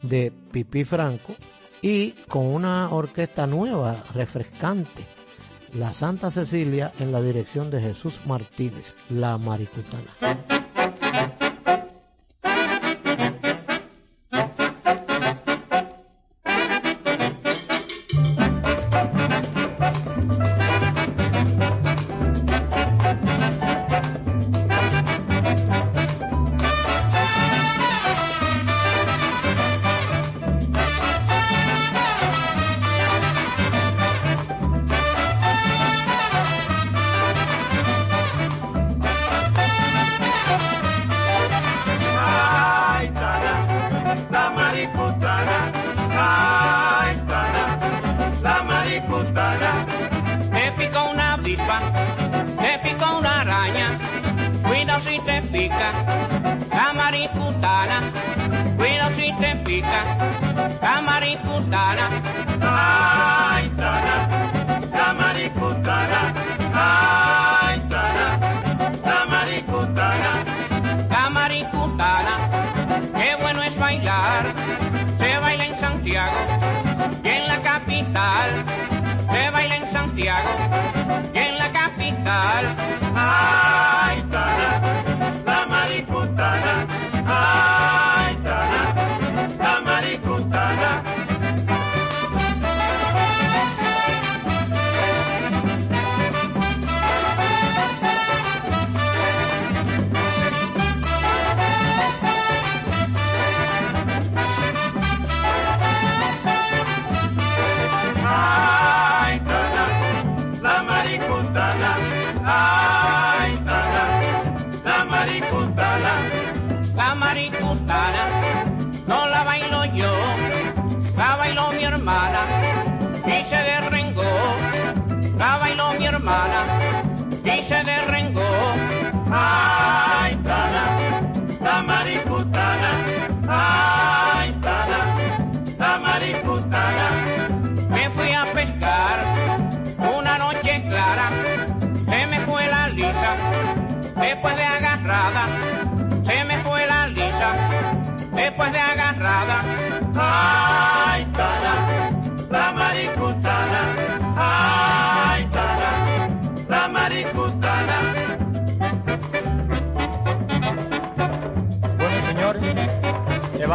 de 0.00 0.32
Pipí 0.52 0.84
Franco 0.84 1.36
y 1.82 2.12
con 2.28 2.46
una 2.46 2.88
orquesta 2.88 3.46
nueva, 3.46 4.02
refrescante, 4.14 5.06
la 5.74 5.92
Santa 5.92 6.30
Cecilia 6.30 6.94
en 6.98 7.12
la 7.12 7.20
dirección 7.20 7.70
de 7.70 7.82
Jesús 7.82 8.22
Martínez, 8.24 8.96
la 9.10 9.36
Maricutana. 9.36 10.63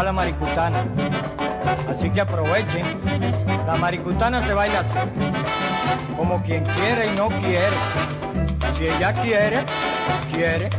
la 0.10 0.14
maricutana. 0.14 0.86
Así 1.88 2.10
que 2.10 2.22
aprovechen. 2.22 2.84
La 3.68 3.76
maricutana 3.76 4.44
se 4.44 4.54
baila 4.56 4.80
así. 4.80 6.16
Como 6.18 6.42
quien 6.42 6.64
quiere 6.64 7.14
y 7.14 7.16
no 7.16 7.28
quiere. 7.28 7.78
Si 8.76 8.86
ella 8.88 9.14
quiere, 9.14 9.66
quiere. 10.32 10.70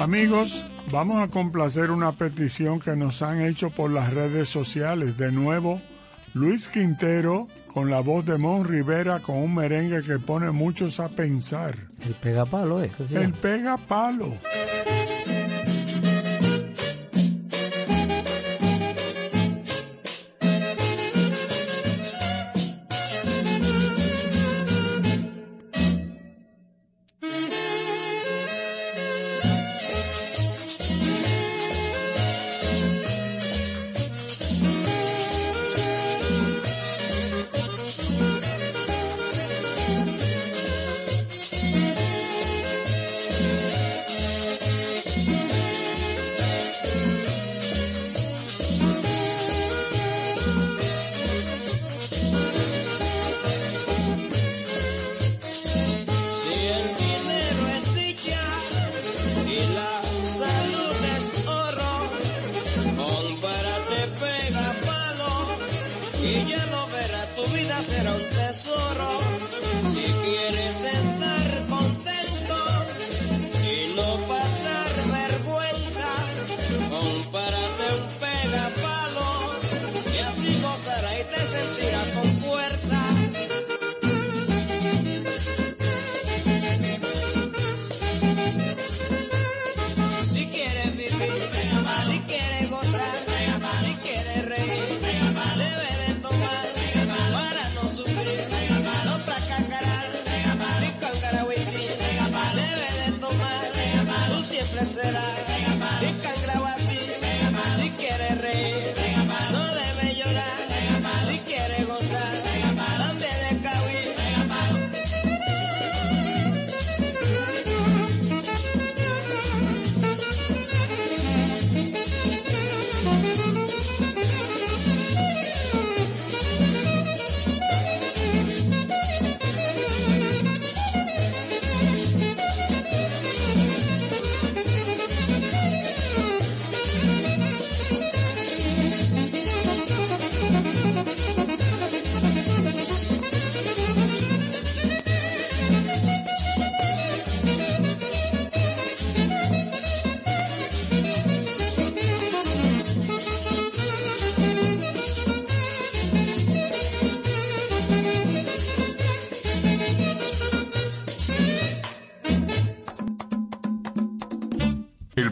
Amigos, 0.00 0.66
vamos 0.90 1.20
a 1.20 1.28
complacer 1.28 1.92
una 1.92 2.10
petición 2.10 2.80
que 2.80 2.96
nos 2.96 3.22
han 3.22 3.42
hecho 3.42 3.70
por 3.70 3.92
las 3.92 4.12
redes 4.12 4.48
sociales. 4.48 5.16
De 5.16 5.30
nuevo, 5.30 5.80
Luis 6.34 6.68
Quintero 6.68 7.46
con 7.78 7.90
la 7.90 8.00
voz 8.00 8.24
de 8.26 8.38
Mon 8.38 8.64
Rivera 8.64 9.20
con 9.20 9.36
un 9.36 9.54
merengue 9.54 10.02
que 10.02 10.18
pone 10.18 10.50
muchos 10.50 10.98
a 10.98 11.08
pensar. 11.08 11.76
El 12.04 12.16
pega 12.16 12.44
palo, 12.44 12.82
¿eh? 12.82 12.90
El 13.10 13.32
pega 13.32 13.76
palo. 13.76 14.34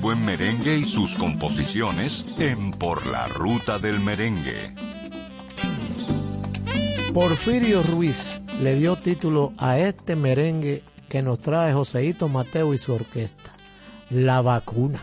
buen 0.07 0.25
merengue 0.25 0.79
y 0.79 0.85
sus 0.85 1.17
composiciones 1.17 2.27
en 2.39 2.71
Por 2.71 3.09
la 3.09 3.27
Ruta 3.27 3.81
del 3.81 3.99
Merengue. 3.99 4.73
Porfirio 7.13 7.83
Ruiz 7.83 8.41
le 8.63 8.77
dio 8.77 8.95
título 8.95 9.51
a 9.59 9.81
este 9.81 10.15
merengue 10.15 10.85
que 11.09 11.23
nos 11.23 11.41
trae 11.41 11.73
Joseito 11.73 12.29
Mateo 12.29 12.73
y 12.73 12.79
su 12.79 12.93
orquesta, 12.93 13.53
La 14.09 14.43
Vacuna. 14.43 15.03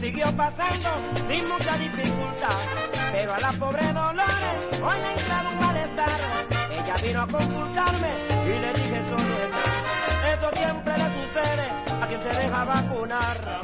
siguió 0.00 0.34
pasando 0.34 0.88
sin 1.28 1.46
mucha 1.46 1.76
dificultad. 1.76 2.56
Pero 3.12 3.34
a 3.34 3.40
la 3.40 3.52
pobre 3.52 3.92
Dolores 3.92 4.80
hoy 4.82 4.98
le 4.98 5.12
entraron 5.12 5.52
un 5.52 5.66
malestar. 5.66 6.20
Ella 6.72 6.96
vino 7.02 7.22
a 7.22 7.26
consultarme 7.26 8.12
y 8.46 8.58
le 8.58 8.72
dije 8.72 9.02
solo 9.10 9.36
Eso 10.32 10.50
siempre 10.56 10.94
le 10.98 11.04
sucede 11.04 12.02
a 12.02 12.06
quien 12.08 12.22
se 12.22 12.28
deja 12.40 12.64
vacunar. 12.64 13.60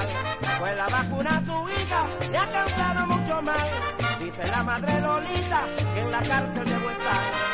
mal, 0.00 0.58
pues 0.58 0.76
la 0.76 0.88
vacuna 0.88 1.36
a 1.36 1.40
tu 1.40 1.68
hija 1.68 2.06
ha 2.38 2.52
causado 2.52 3.06
mucho 3.06 3.42
mal. 3.42 3.68
Dice 4.18 4.46
la 4.48 4.62
madre 4.62 5.00
Lolita 5.00 5.64
que 5.94 6.00
en 6.00 6.10
la 6.10 6.18
cárcel 6.18 6.64
debo 6.64 6.90
estar. 6.90 7.49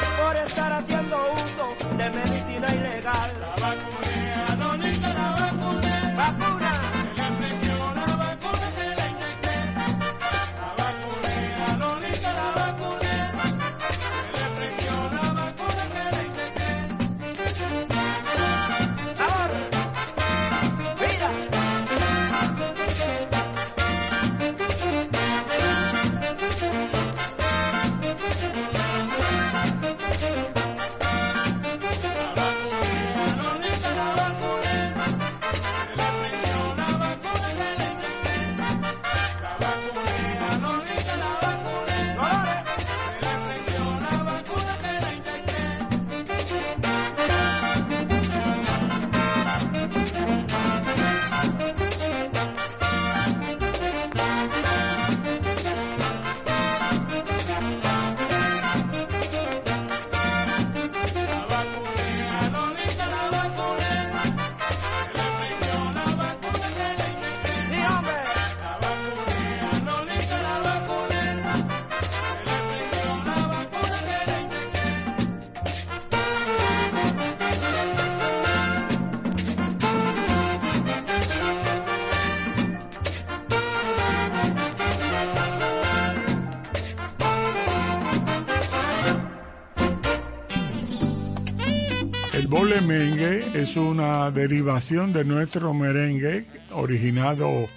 Es 93.67 93.77
una 93.77 94.31
derivación 94.31 95.13
de 95.13 95.25
nuestro 95.25 95.75
merengue 95.75 96.45
originado 96.71 97.69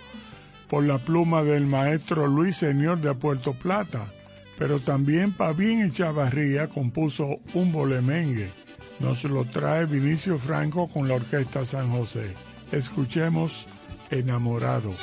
por 0.68 0.86
la 0.86 1.00
pluma 1.00 1.42
del 1.42 1.66
maestro 1.66 2.28
Luis 2.28 2.58
Señor 2.58 3.02
de 3.02 3.16
Puerto 3.16 3.54
Plata, 3.54 4.14
pero 4.56 4.80
también 4.80 5.34
Pavín 5.34 5.82
Echavarría 5.82 6.70
compuso 6.70 7.38
un 7.56 7.72
bolemengue. 7.72 8.52
Nos 9.00 9.24
lo 9.24 9.46
trae 9.46 9.88
Vinicio 9.88 10.38
Franco 10.38 10.88
con 10.88 11.08
la 11.08 11.16
Orquesta 11.16 11.66
San 11.66 11.90
José. 11.90 12.36
Escuchemos 12.72 13.68
Enamorado. 14.12 14.94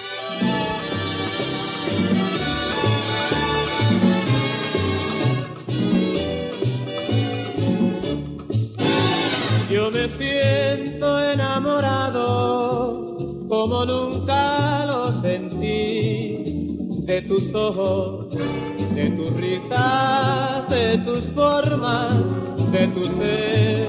Siento 10.17 11.23
enamorado 11.33 13.17
como 13.49 13.85
nunca 13.85 14.85
lo 14.87 15.13
sentí 15.21 16.43
de 17.07 17.23
tus 17.23 17.55
ojos, 17.55 18.29
de 18.95 19.11
tu 19.11 19.29
risa, 19.37 20.65
de 20.69 20.99
tus 20.99 21.25
formas, 21.33 22.13
de 22.73 22.89
tu 22.89 23.05
ser. 23.05 23.89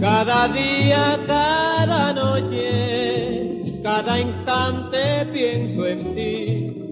Cada 0.00 0.48
día, 0.48 1.18
cada 1.26 2.12
noche, 2.12 3.62
cada 3.82 4.20
instante 4.20 5.26
pienso 5.32 5.86
en 5.86 6.14
ti. 6.14 6.90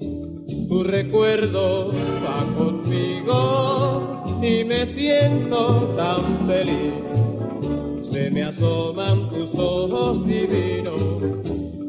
Tu 0.68 0.84
recuerdo 0.84 1.90
va 2.24 2.38
conmigo 2.56 4.24
y 4.42 4.64
me 4.64 4.86
siento 4.86 5.94
tan 5.96 6.46
feliz 6.46 7.21
me 8.32 8.42
asoman 8.44 9.28
tus 9.28 9.50
ojos 9.58 10.24
divinos 10.26 11.02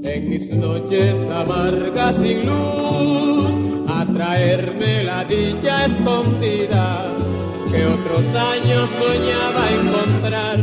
en 0.04 0.30
mis 0.30 0.54
noches 0.54 1.16
amargas 1.32 2.18
sin 2.18 2.46
luz, 2.46 3.46
a 3.89 4.06
traerme 4.06 5.06
la 5.06 5.24
dicha 5.24 5.86
escondida 5.86 7.08
que 7.72 7.86
otros 7.86 8.26
años 8.36 8.89
soñaba 9.00 9.72
encontrar. 9.72 10.60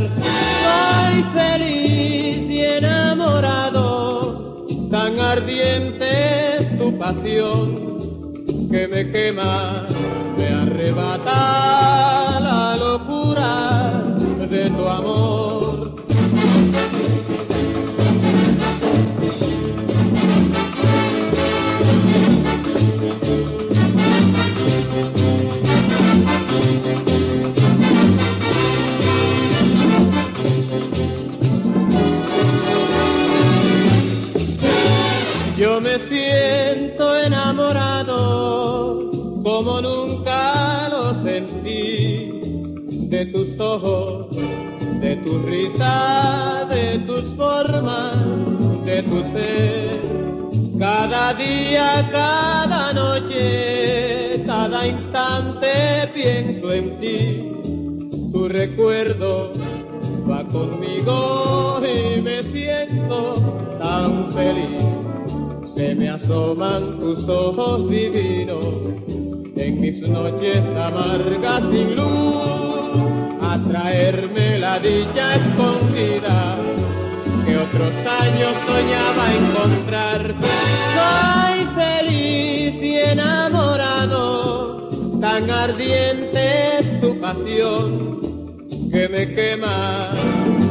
Soy 0.63 1.23
feliz 1.33 2.47
y 2.49 2.63
enamorado, 2.63 4.67
tan 4.91 5.19
ardiente 5.19 6.57
es 6.57 6.77
tu 6.77 6.95
pasión 6.97 7.97
que 8.69 8.87
me 8.87 9.11
quema, 9.11 9.87
me 10.37 10.47
arrebata 10.47 12.39
la 12.39 12.77
locura 12.77 14.03
de 14.49 14.69
tu 14.69 14.87
amor. 14.87 15.30
Me 35.91 35.99
siento 35.99 37.17
enamorado 37.17 39.09
como 39.43 39.81
nunca 39.81 40.87
lo 40.89 41.13
sentí 41.13 42.39
de 43.09 43.25
tus 43.25 43.59
ojos, 43.59 44.27
de 45.01 45.17
tu 45.17 45.39
risa, 45.39 46.65
de 46.69 46.99
tus 46.99 47.35
formas, 47.35 48.15
de 48.85 49.03
tu 49.03 49.21
ser. 49.33 49.99
Cada 50.79 51.33
día, 51.33 52.07
cada 52.09 52.93
noche, 52.93 54.43
cada 54.45 54.87
instante 54.87 56.09
pienso 56.13 56.71
en 56.71 56.99
ti. 57.01 57.51
Tu 58.31 58.47
recuerdo 58.47 59.51
va 60.29 60.45
conmigo 60.45 61.81
y 61.83 62.21
me 62.21 62.41
siento 62.43 63.33
tan 63.81 64.31
feliz. 64.31 65.10
Se 65.75 65.95
me 65.95 66.09
asoman 66.09 66.99
tus 66.99 67.27
ojos 67.29 67.89
divinos 67.89 68.65
en 69.55 69.79
mis 69.79 70.07
noches 70.07 70.59
amargas 70.75 71.63
sin 71.69 71.95
luz, 71.95 72.91
a 73.41 73.57
traerme 73.69 74.59
la 74.59 74.79
dicha 74.79 75.35
escondida 75.35 76.57
que 77.45 77.57
otros 77.57 77.95
años 78.23 78.53
soñaba 78.67 79.33
encontrar. 79.33 80.19
Soy 80.97 81.65
feliz 81.75 82.75
y 82.83 82.97
enamorado, 82.97 84.89
tan 85.21 85.49
ardiente 85.49 86.79
es 86.79 87.01
tu 87.01 87.17
pasión 87.19 88.19
que 88.91 89.07
me 89.07 89.33
quema, 89.33 90.09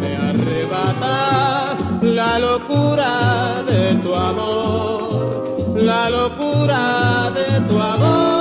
me 0.00 0.16
arrebata 0.16 1.69
la 2.20 2.38
locura 2.38 3.62
de 3.62 3.94
tu 4.02 4.14
amor, 4.14 5.82
la 5.90 6.10
locura 6.10 7.32
de 7.38 7.50
tu 7.68 7.76
amor. 7.80 8.40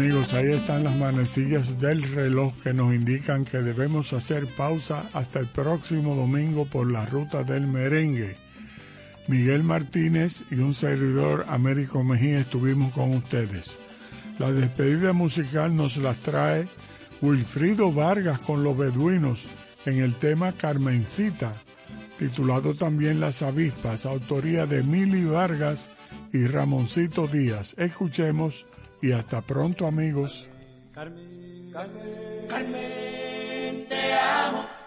Amigos, 0.00 0.32
ahí 0.34 0.50
están 0.52 0.84
las 0.84 0.96
manecillas 0.96 1.78
del 1.78 2.02
reloj 2.02 2.54
que 2.62 2.72
nos 2.72 2.94
indican 2.94 3.44
que 3.44 3.58
debemos 3.58 4.12
hacer 4.12 4.46
pausa 4.56 5.10
hasta 5.12 5.40
el 5.40 5.46
próximo 5.46 6.14
domingo 6.14 6.64
por 6.64 6.90
la 6.90 7.04
ruta 7.04 7.44
del 7.44 7.66
merengue. 7.66 8.36
Miguel 9.30 9.62
Martínez 9.62 10.44
y 10.50 10.56
un 10.56 10.74
servidor 10.74 11.46
Américo 11.48 12.02
Mejía 12.02 12.40
estuvimos 12.40 12.92
con 12.92 13.14
ustedes. 13.14 13.78
La 14.40 14.50
despedida 14.50 15.12
musical 15.12 15.76
nos 15.76 15.98
las 15.98 16.16
trae 16.16 16.66
Wilfrido 17.22 17.92
Vargas 17.92 18.40
con 18.40 18.64
los 18.64 18.76
beduinos 18.76 19.48
en 19.86 20.00
el 20.00 20.16
tema 20.16 20.50
Carmencita, 20.50 21.54
titulado 22.18 22.74
también 22.74 23.20
Las 23.20 23.42
avispas, 23.42 24.04
autoría 24.04 24.66
de 24.66 24.82
Mili 24.82 25.24
Vargas 25.24 25.90
y 26.32 26.48
Ramoncito 26.48 27.28
Díaz. 27.28 27.76
Escuchemos 27.78 28.66
y 29.00 29.12
hasta 29.12 29.42
pronto 29.42 29.86
amigos. 29.86 30.48
Carmen, 30.92 31.70
Carmen, 31.72 32.48
Carmen, 32.48 33.88
te 33.88 34.12
amo. 34.14 34.79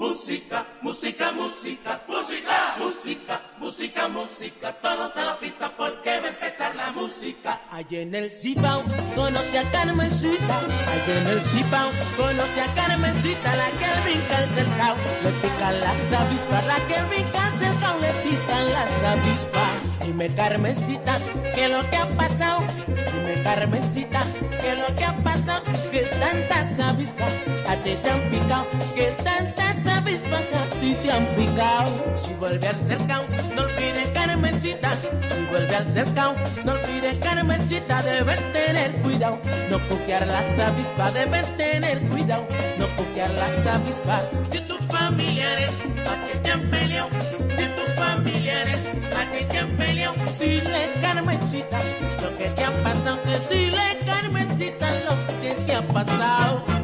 Música, 0.00 0.66
música, 0.80 1.30
música, 1.30 2.00
música, 2.08 2.74
música, 2.78 3.42
música, 3.58 4.08
música, 4.08 4.72
todos 4.80 5.14
a 5.14 5.24
la 5.26 5.38
pista 5.38 5.76
porque 5.76 6.20
va 6.20 6.24
a 6.24 6.28
empezar 6.30 6.74
la 6.74 6.90
música. 6.92 7.60
Allí 7.70 7.98
en 7.98 8.14
el 8.14 8.32
Cibao 8.32 8.82
conoce 9.14 9.58
a 9.58 9.70
Carmencita, 9.70 10.56
allí 10.56 11.12
en 11.18 11.26
el 11.26 11.44
Cibao 11.44 11.90
conoce 12.16 12.62
a 12.62 12.74
Carmencita, 12.74 13.56
la 13.56 13.70
que 13.72 14.00
brinca 14.08 14.38
al 14.38 14.48
cercao, 14.48 14.96
le 15.22 15.32
pican 15.32 15.80
las 15.80 16.12
avispas, 16.12 16.66
la 16.66 16.86
que 16.86 17.02
brinca 17.02 17.46
al 17.46 17.58
cercao, 17.58 18.00
le 18.00 18.12
pican 18.24 18.72
las 18.72 19.02
avispas. 19.02 20.00
Dime 20.06 20.28
Carmencita, 20.34 21.18
¿qué 21.54 21.66
es 21.66 21.70
lo 21.70 21.90
que 21.90 21.96
ha 21.98 22.06
pasado? 22.16 22.60
Dime 22.86 23.42
Carmencita, 23.42 24.24
¿qué 24.62 24.72
es 24.72 24.78
lo 24.78 24.94
que 24.94 25.04
ha 25.04 25.14
pasado? 25.22 25.62
Que 25.90 26.00
tantas 26.18 26.80
avispas 26.80 27.32
a 27.68 27.76
ti 27.82 27.94
te 28.02 28.10
han 28.10 28.30
picado, 28.30 28.66
que 28.94 29.12
tantas 29.22 29.86
avispas 29.90 30.44
a 30.54 30.62
ti 30.80 30.94
te 30.94 31.10
han 31.10 31.26
picado. 31.36 31.90
Si 32.14 32.32
vuelve 32.34 32.68
al 32.68 32.76
cercao, 32.86 33.24
no 33.54 33.62
olvides 33.62 34.10
Carmencita, 34.12 34.90
si 34.94 35.44
vuelve 35.50 35.76
al 35.76 35.92
cercao, 35.92 36.34
no 36.64 36.72
olvides 36.72 37.18
Carmencita, 37.18 38.02
debes 38.02 38.40
tener 38.52 38.92
cuidado, 39.02 39.38
no 39.70 39.80
puquear 39.82 40.26
las 40.26 40.58
avispas, 40.58 41.14
debes 41.14 41.56
tener 41.56 42.00
cuidado, 42.08 42.46
no 42.78 42.86
puquear 42.88 43.30
las 43.30 43.66
avispas. 43.66 44.40
Si 44.50 44.60
tus 44.60 44.80
familiares 44.86 45.70
a 46.10 46.26
que 46.26 46.38
te 46.38 46.50
han 46.50 46.70
peleado, 46.70 47.08
si 47.56 47.64
tus 47.76 47.94
familiares 47.94 48.90
a 49.16 49.30
que 49.32 49.44
te 49.44 49.58
han 49.58 49.70
peleado, 49.76 50.14
dile 50.38 50.92
Carmencita 51.00 51.78
lo 52.22 52.36
que 52.36 52.50
te 52.50 52.64
ha 52.64 52.82
pasado, 52.82 53.18
dile 53.50 53.98
Carmencita 54.06 54.88
lo 55.04 55.40
que 55.40 55.54
te 55.54 55.74
ha 55.74 55.82
pasado. 55.82 56.79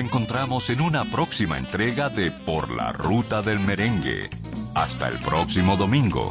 encontramos 0.00 0.70
en 0.70 0.80
una 0.80 1.04
próxima 1.04 1.58
entrega 1.58 2.08
de 2.08 2.30
Por 2.30 2.70
la 2.70 2.92
Ruta 2.92 3.42
del 3.42 3.60
Merengue. 3.60 4.30
Hasta 4.74 5.08
el 5.08 5.18
próximo 5.18 5.76
domingo. 5.76 6.30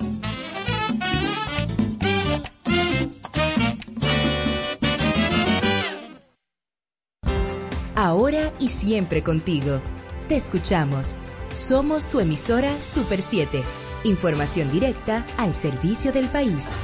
Ahora 7.96 8.54
y 8.60 8.70
siempre 8.70 9.24
contigo. 9.24 9.82
Te 10.28 10.36
escuchamos. 10.36 11.18
Somos 11.54 12.10
tu 12.10 12.20
emisora 12.20 12.80
Super 12.82 13.22
7. 13.22 13.64
Información 14.04 14.72
directa 14.72 15.26
al 15.38 15.54
servicio 15.54 16.12
del 16.12 16.28
país. 16.28 16.80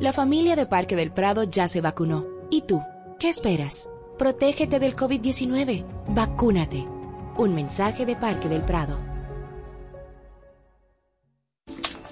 La 0.00 0.12
familia 0.12 0.54
de 0.54 0.66
Parque 0.66 0.94
del 0.94 1.10
Prado 1.10 1.42
ya 1.42 1.66
se 1.66 1.80
vacunó. 1.80 2.26
¿Y 2.50 2.62
tú? 2.62 2.82
¿Qué 3.18 3.28
esperas? 3.28 3.88
Protégete 4.18 4.80
del 4.80 4.96
COVID-19. 4.96 5.84
Vacúnate. 6.08 6.84
Un 7.36 7.54
mensaje 7.54 8.04
de 8.04 8.16
Parque 8.16 8.48
del 8.48 8.62
Prado. 8.62 9.17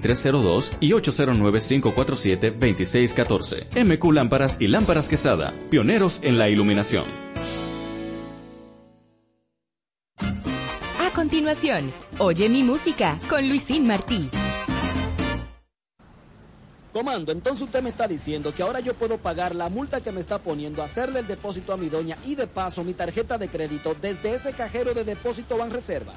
2302 0.00 0.72
y 0.80 0.90
809-547-2614. 0.90 3.84
MQ 3.84 4.12
Lámparas 4.12 4.60
y 4.60 4.68
Lámparas 4.68 5.08
Quesada, 5.08 5.52
pioneros 5.70 6.20
en 6.22 6.38
la 6.38 6.48
iluminación. 6.48 7.04
A 11.00 11.10
continuación, 11.14 11.92
Oye 12.20 12.48
mi 12.48 12.64
música 12.64 13.20
con 13.30 13.48
Luisín 13.48 13.86
Martí. 13.86 14.28
Comando, 16.92 17.30
entonces 17.30 17.62
usted 17.62 17.80
me 17.80 17.90
está 17.90 18.08
diciendo 18.08 18.52
que 18.52 18.64
ahora 18.64 18.80
yo 18.80 18.94
puedo 18.94 19.18
pagar 19.18 19.54
la 19.54 19.68
multa 19.68 20.00
que 20.00 20.10
me 20.10 20.18
está 20.18 20.38
poniendo, 20.38 20.82
hacerle 20.82 21.20
el 21.20 21.28
depósito 21.28 21.72
a 21.72 21.76
mi 21.76 21.88
doña 21.88 22.16
y 22.26 22.34
de 22.34 22.48
paso 22.48 22.82
mi 22.82 22.92
tarjeta 22.92 23.38
de 23.38 23.48
crédito 23.48 23.94
desde 24.02 24.34
ese 24.34 24.52
cajero 24.52 24.94
de 24.94 25.04
depósito 25.04 25.56
Banreservas. 25.56 26.16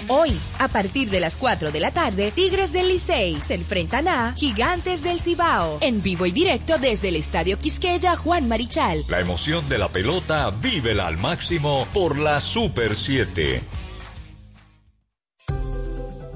Hoy, 0.07 0.31
a 0.57 0.69
partir 0.69 1.09
de 1.09 1.19
las 1.19 1.35
4 1.35 1.69
de 1.73 1.81
la 1.81 1.91
tarde, 1.91 2.31
Tigres 2.31 2.71
del 2.71 2.87
Licey 2.87 3.41
se 3.41 3.55
enfrentan 3.55 4.07
a 4.07 4.33
Gigantes 4.33 5.03
del 5.03 5.19
Cibao, 5.19 5.79
en 5.81 6.01
vivo 6.01 6.25
y 6.25 6.31
directo 6.31 6.77
desde 6.77 7.09
el 7.09 7.17
Estadio 7.17 7.59
Quisqueya 7.59 8.15
Juan 8.15 8.47
Marichal. 8.47 9.03
La 9.09 9.19
emoción 9.19 9.67
de 9.67 9.77
la 9.77 9.89
pelota, 9.89 10.49
vívela 10.49 11.07
al 11.07 11.17
máximo 11.17 11.85
por 11.93 12.17
la 12.17 12.39
Super 12.39 12.95
7. 12.95 13.61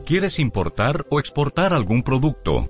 ¿Quieres 0.06 0.38
importar 0.38 1.06
o 1.10 1.22
exportar 1.22 1.74
algún 1.74 2.04
producto? 2.04 2.70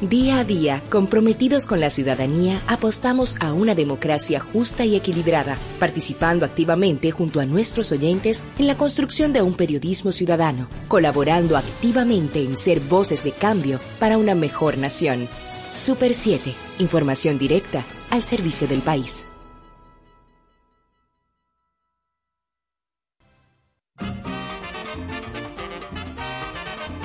Día 0.00 0.40
a 0.40 0.44
día, 0.44 0.82
comprometidos 0.90 1.64
con 1.64 1.80
la 1.80 1.88
ciudadanía, 1.88 2.60
apostamos 2.66 3.38
a 3.40 3.54
una 3.54 3.74
democracia 3.74 4.38
justa 4.38 4.84
y 4.84 4.96
equilibrada, 4.96 5.56
participando 5.78 6.44
activamente 6.44 7.10
junto 7.10 7.40
a 7.40 7.46
nuestros 7.46 7.90
oyentes 7.90 8.44
en 8.58 8.66
la 8.66 8.76
construcción 8.76 9.32
de 9.32 9.40
un 9.40 9.54
periodismo 9.54 10.12
ciudadano, 10.12 10.68
colaborando 10.88 11.56
activamente 11.56 12.42
en 12.42 12.56
ser 12.56 12.80
voces 12.80 13.24
de 13.24 13.32
cambio 13.32 13.80
para 13.98 14.18
una 14.18 14.34
mejor 14.34 14.76
nación. 14.76 15.26
Super 15.74 16.14
7, 16.14 16.54
información 16.78 17.36
directa 17.36 17.84
al 18.10 18.22
servicio 18.22 18.68
del 18.68 18.80
país. 18.80 19.26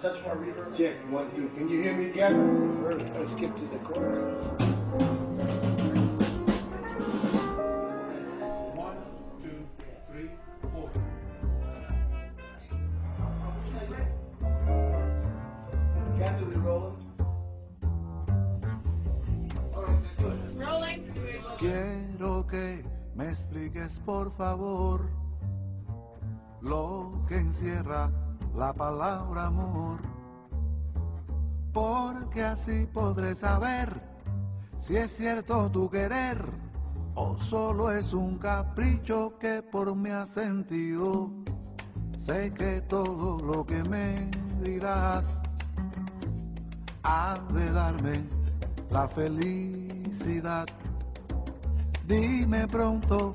Touch 0.00 0.18
my 0.24 0.30
reverb? 0.30 0.76
Check, 0.76 0.94
one, 1.10 1.30
two. 1.34 1.50
Can 1.56 1.68
you 1.68 1.82
hear 1.82 1.94
me, 1.94 2.10
Captain? 2.10 2.84
Let's 3.18 3.32
skip 3.32 3.56
to 3.56 3.62
the 3.62 3.78
chorus. 3.78 4.18
One, 8.76 8.96
two, 9.42 9.66
three, 10.10 10.30
four. 10.72 10.90
Captain, 16.18 16.48
we 16.48 16.56
rolling? 16.56 16.96
Rolling. 20.54 21.12
Quiero 21.58 22.46
que 22.46 22.84
me 23.16 23.28
expliques 23.30 24.00
por 24.00 24.30
favor 24.30 25.10
lo 26.60 27.24
que 27.28 27.36
encierra 27.36 28.10
la 28.58 28.72
palabra 28.72 29.46
amor, 29.46 30.00
porque 31.72 32.42
así 32.42 32.88
podré 32.92 33.36
saber 33.36 33.88
si 34.78 34.96
es 34.96 35.16
cierto 35.16 35.70
tu 35.70 35.88
querer 35.88 36.44
o 37.14 37.38
solo 37.38 37.92
es 37.92 38.12
un 38.12 38.36
capricho 38.36 39.38
que 39.38 39.62
por 39.62 39.94
mí 39.94 40.10
has 40.10 40.30
sentido. 40.30 41.30
Sé 42.16 42.52
que 42.52 42.80
todo 42.80 43.38
lo 43.38 43.64
que 43.64 43.82
me 43.84 44.28
dirás 44.60 45.40
ha 47.04 47.38
de 47.52 47.70
darme 47.70 48.24
la 48.90 49.06
felicidad. 49.06 50.66
Dime 52.08 52.66
pronto 52.66 53.34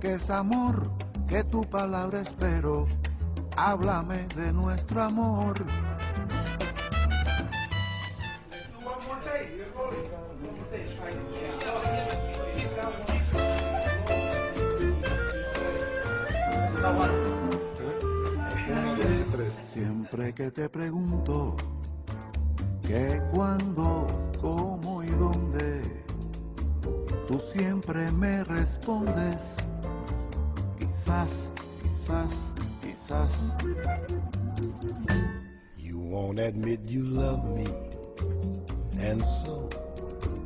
que 0.00 0.14
es 0.14 0.30
amor, 0.30 0.90
que 1.28 1.44
tu 1.44 1.64
palabra 1.64 2.22
espero. 2.22 2.86
Háblame 3.56 4.26
de 4.36 4.52
nuestro 4.52 5.02
amor. 5.02 5.64
Siempre 19.64 20.32
que 20.32 20.50
te 20.50 20.68
pregunto 20.68 21.56
que 22.86 23.20
cuándo, 23.32 24.06
cómo 24.40 25.02
y 25.02 25.08
dónde, 25.10 25.82
tú 27.26 27.40
siempre 27.40 28.12
me 28.12 28.44
respondes, 28.44 29.56
quizás, 30.78 31.50
quizás, 31.82 32.43
quizás. 33.14 33.34
You 35.76 35.98
won't 35.98 36.38
admit 36.38 36.80
you 36.86 37.04
love 37.04 37.44
me, 37.44 37.66
and 38.98 39.24
so 39.24 39.68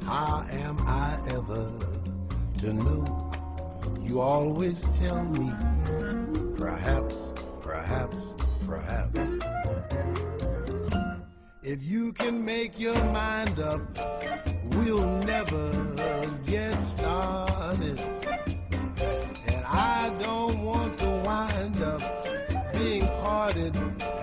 how 0.05 0.45
am 0.51 0.79
I 0.87 1.19
ever 1.29 1.71
to 2.59 2.73
know? 2.73 3.31
You 4.01 4.21
always 4.21 4.81
tell 5.01 5.25
me, 5.25 5.53
perhaps, 6.57 7.33
perhaps, 7.62 8.16
perhaps. 8.66 9.19
If 11.62 11.83
you 11.83 12.12
can 12.12 12.45
make 12.45 12.79
your 12.79 12.97
mind 13.12 13.61
up, 13.61 13.81
we'll 14.75 15.07
never 15.25 16.37
get 16.47 16.81
started. 16.97 18.01
And 19.47 19.64
I 19.66 20.11
don't 20.19 20.62
want 20.62 20.99
to 21.01 21.23
wind 21.25 21.83
up 21.83 22.18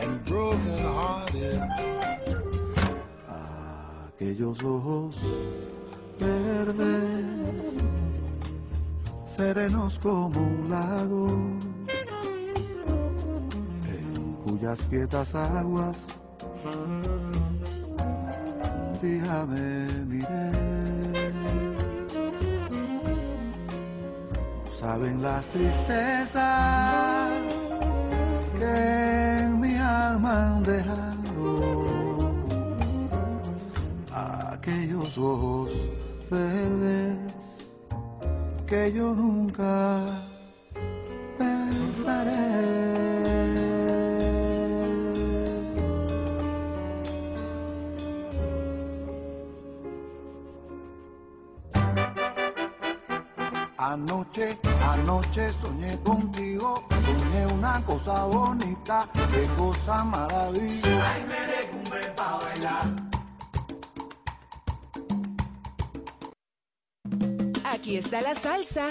and 0.02 0.26
broken 0.26 0.78
hearted. 0.80 1.62
Aquellos 4.08 4.64
ojos 4.64 5.16
verdes, 6.20 7.78
serenos 9.26 10.00
como 10.00 10.40
un 10.40 10.70
lago, 10.70 11.30
en 13.88 14.36
cuyas 14.46 14.86
quietas 14.88 15.36
aguas 15.36 16.08
un 16.64 17.02
día 19.02 19.46
me. 19.46 19.86
No 24.66 24.72
saben 24.72 25.22
las 25.22 25.48
tristezas 25.50 26.96
han 30.36 30.64
dejado 30.64 32.30
aquellos 34.12 35.18
ojos 35.18 35.72
verdes 36.30 37.18
que 38.68 38.92
yo 38.92 39.14
nunca 39.14 40.06
pensaré. 41.38 43.15
Anoche, 53.96 54.60
anoche 54.82 55.54
soñé 55.64 55.98
contigo, 56.04 56.86
soñé 57.06 57.48
una 57.54 57.82
cosa 57.86 58.26
bonita, 58.26 59.08
qué 59.32 59.48
cosa 59.58 60.04
maravillosa. 60.04 61.14
Ay, 61.14 61.24
merecumbe 61.24 62.02
pa' 62.18 62.38
bailar. 62.42 62.88
Aquí 67.64 67.96
está 67.96 68.20
la 68.20 68.36
salsa. 68.36 68.88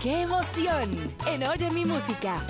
¡Qué 0.00 0.22
emoción! 0.22 0.90
En 1.26 1.42
Oye 1.42 1.68
mi 1.70 1.84
música. 1.84 2.40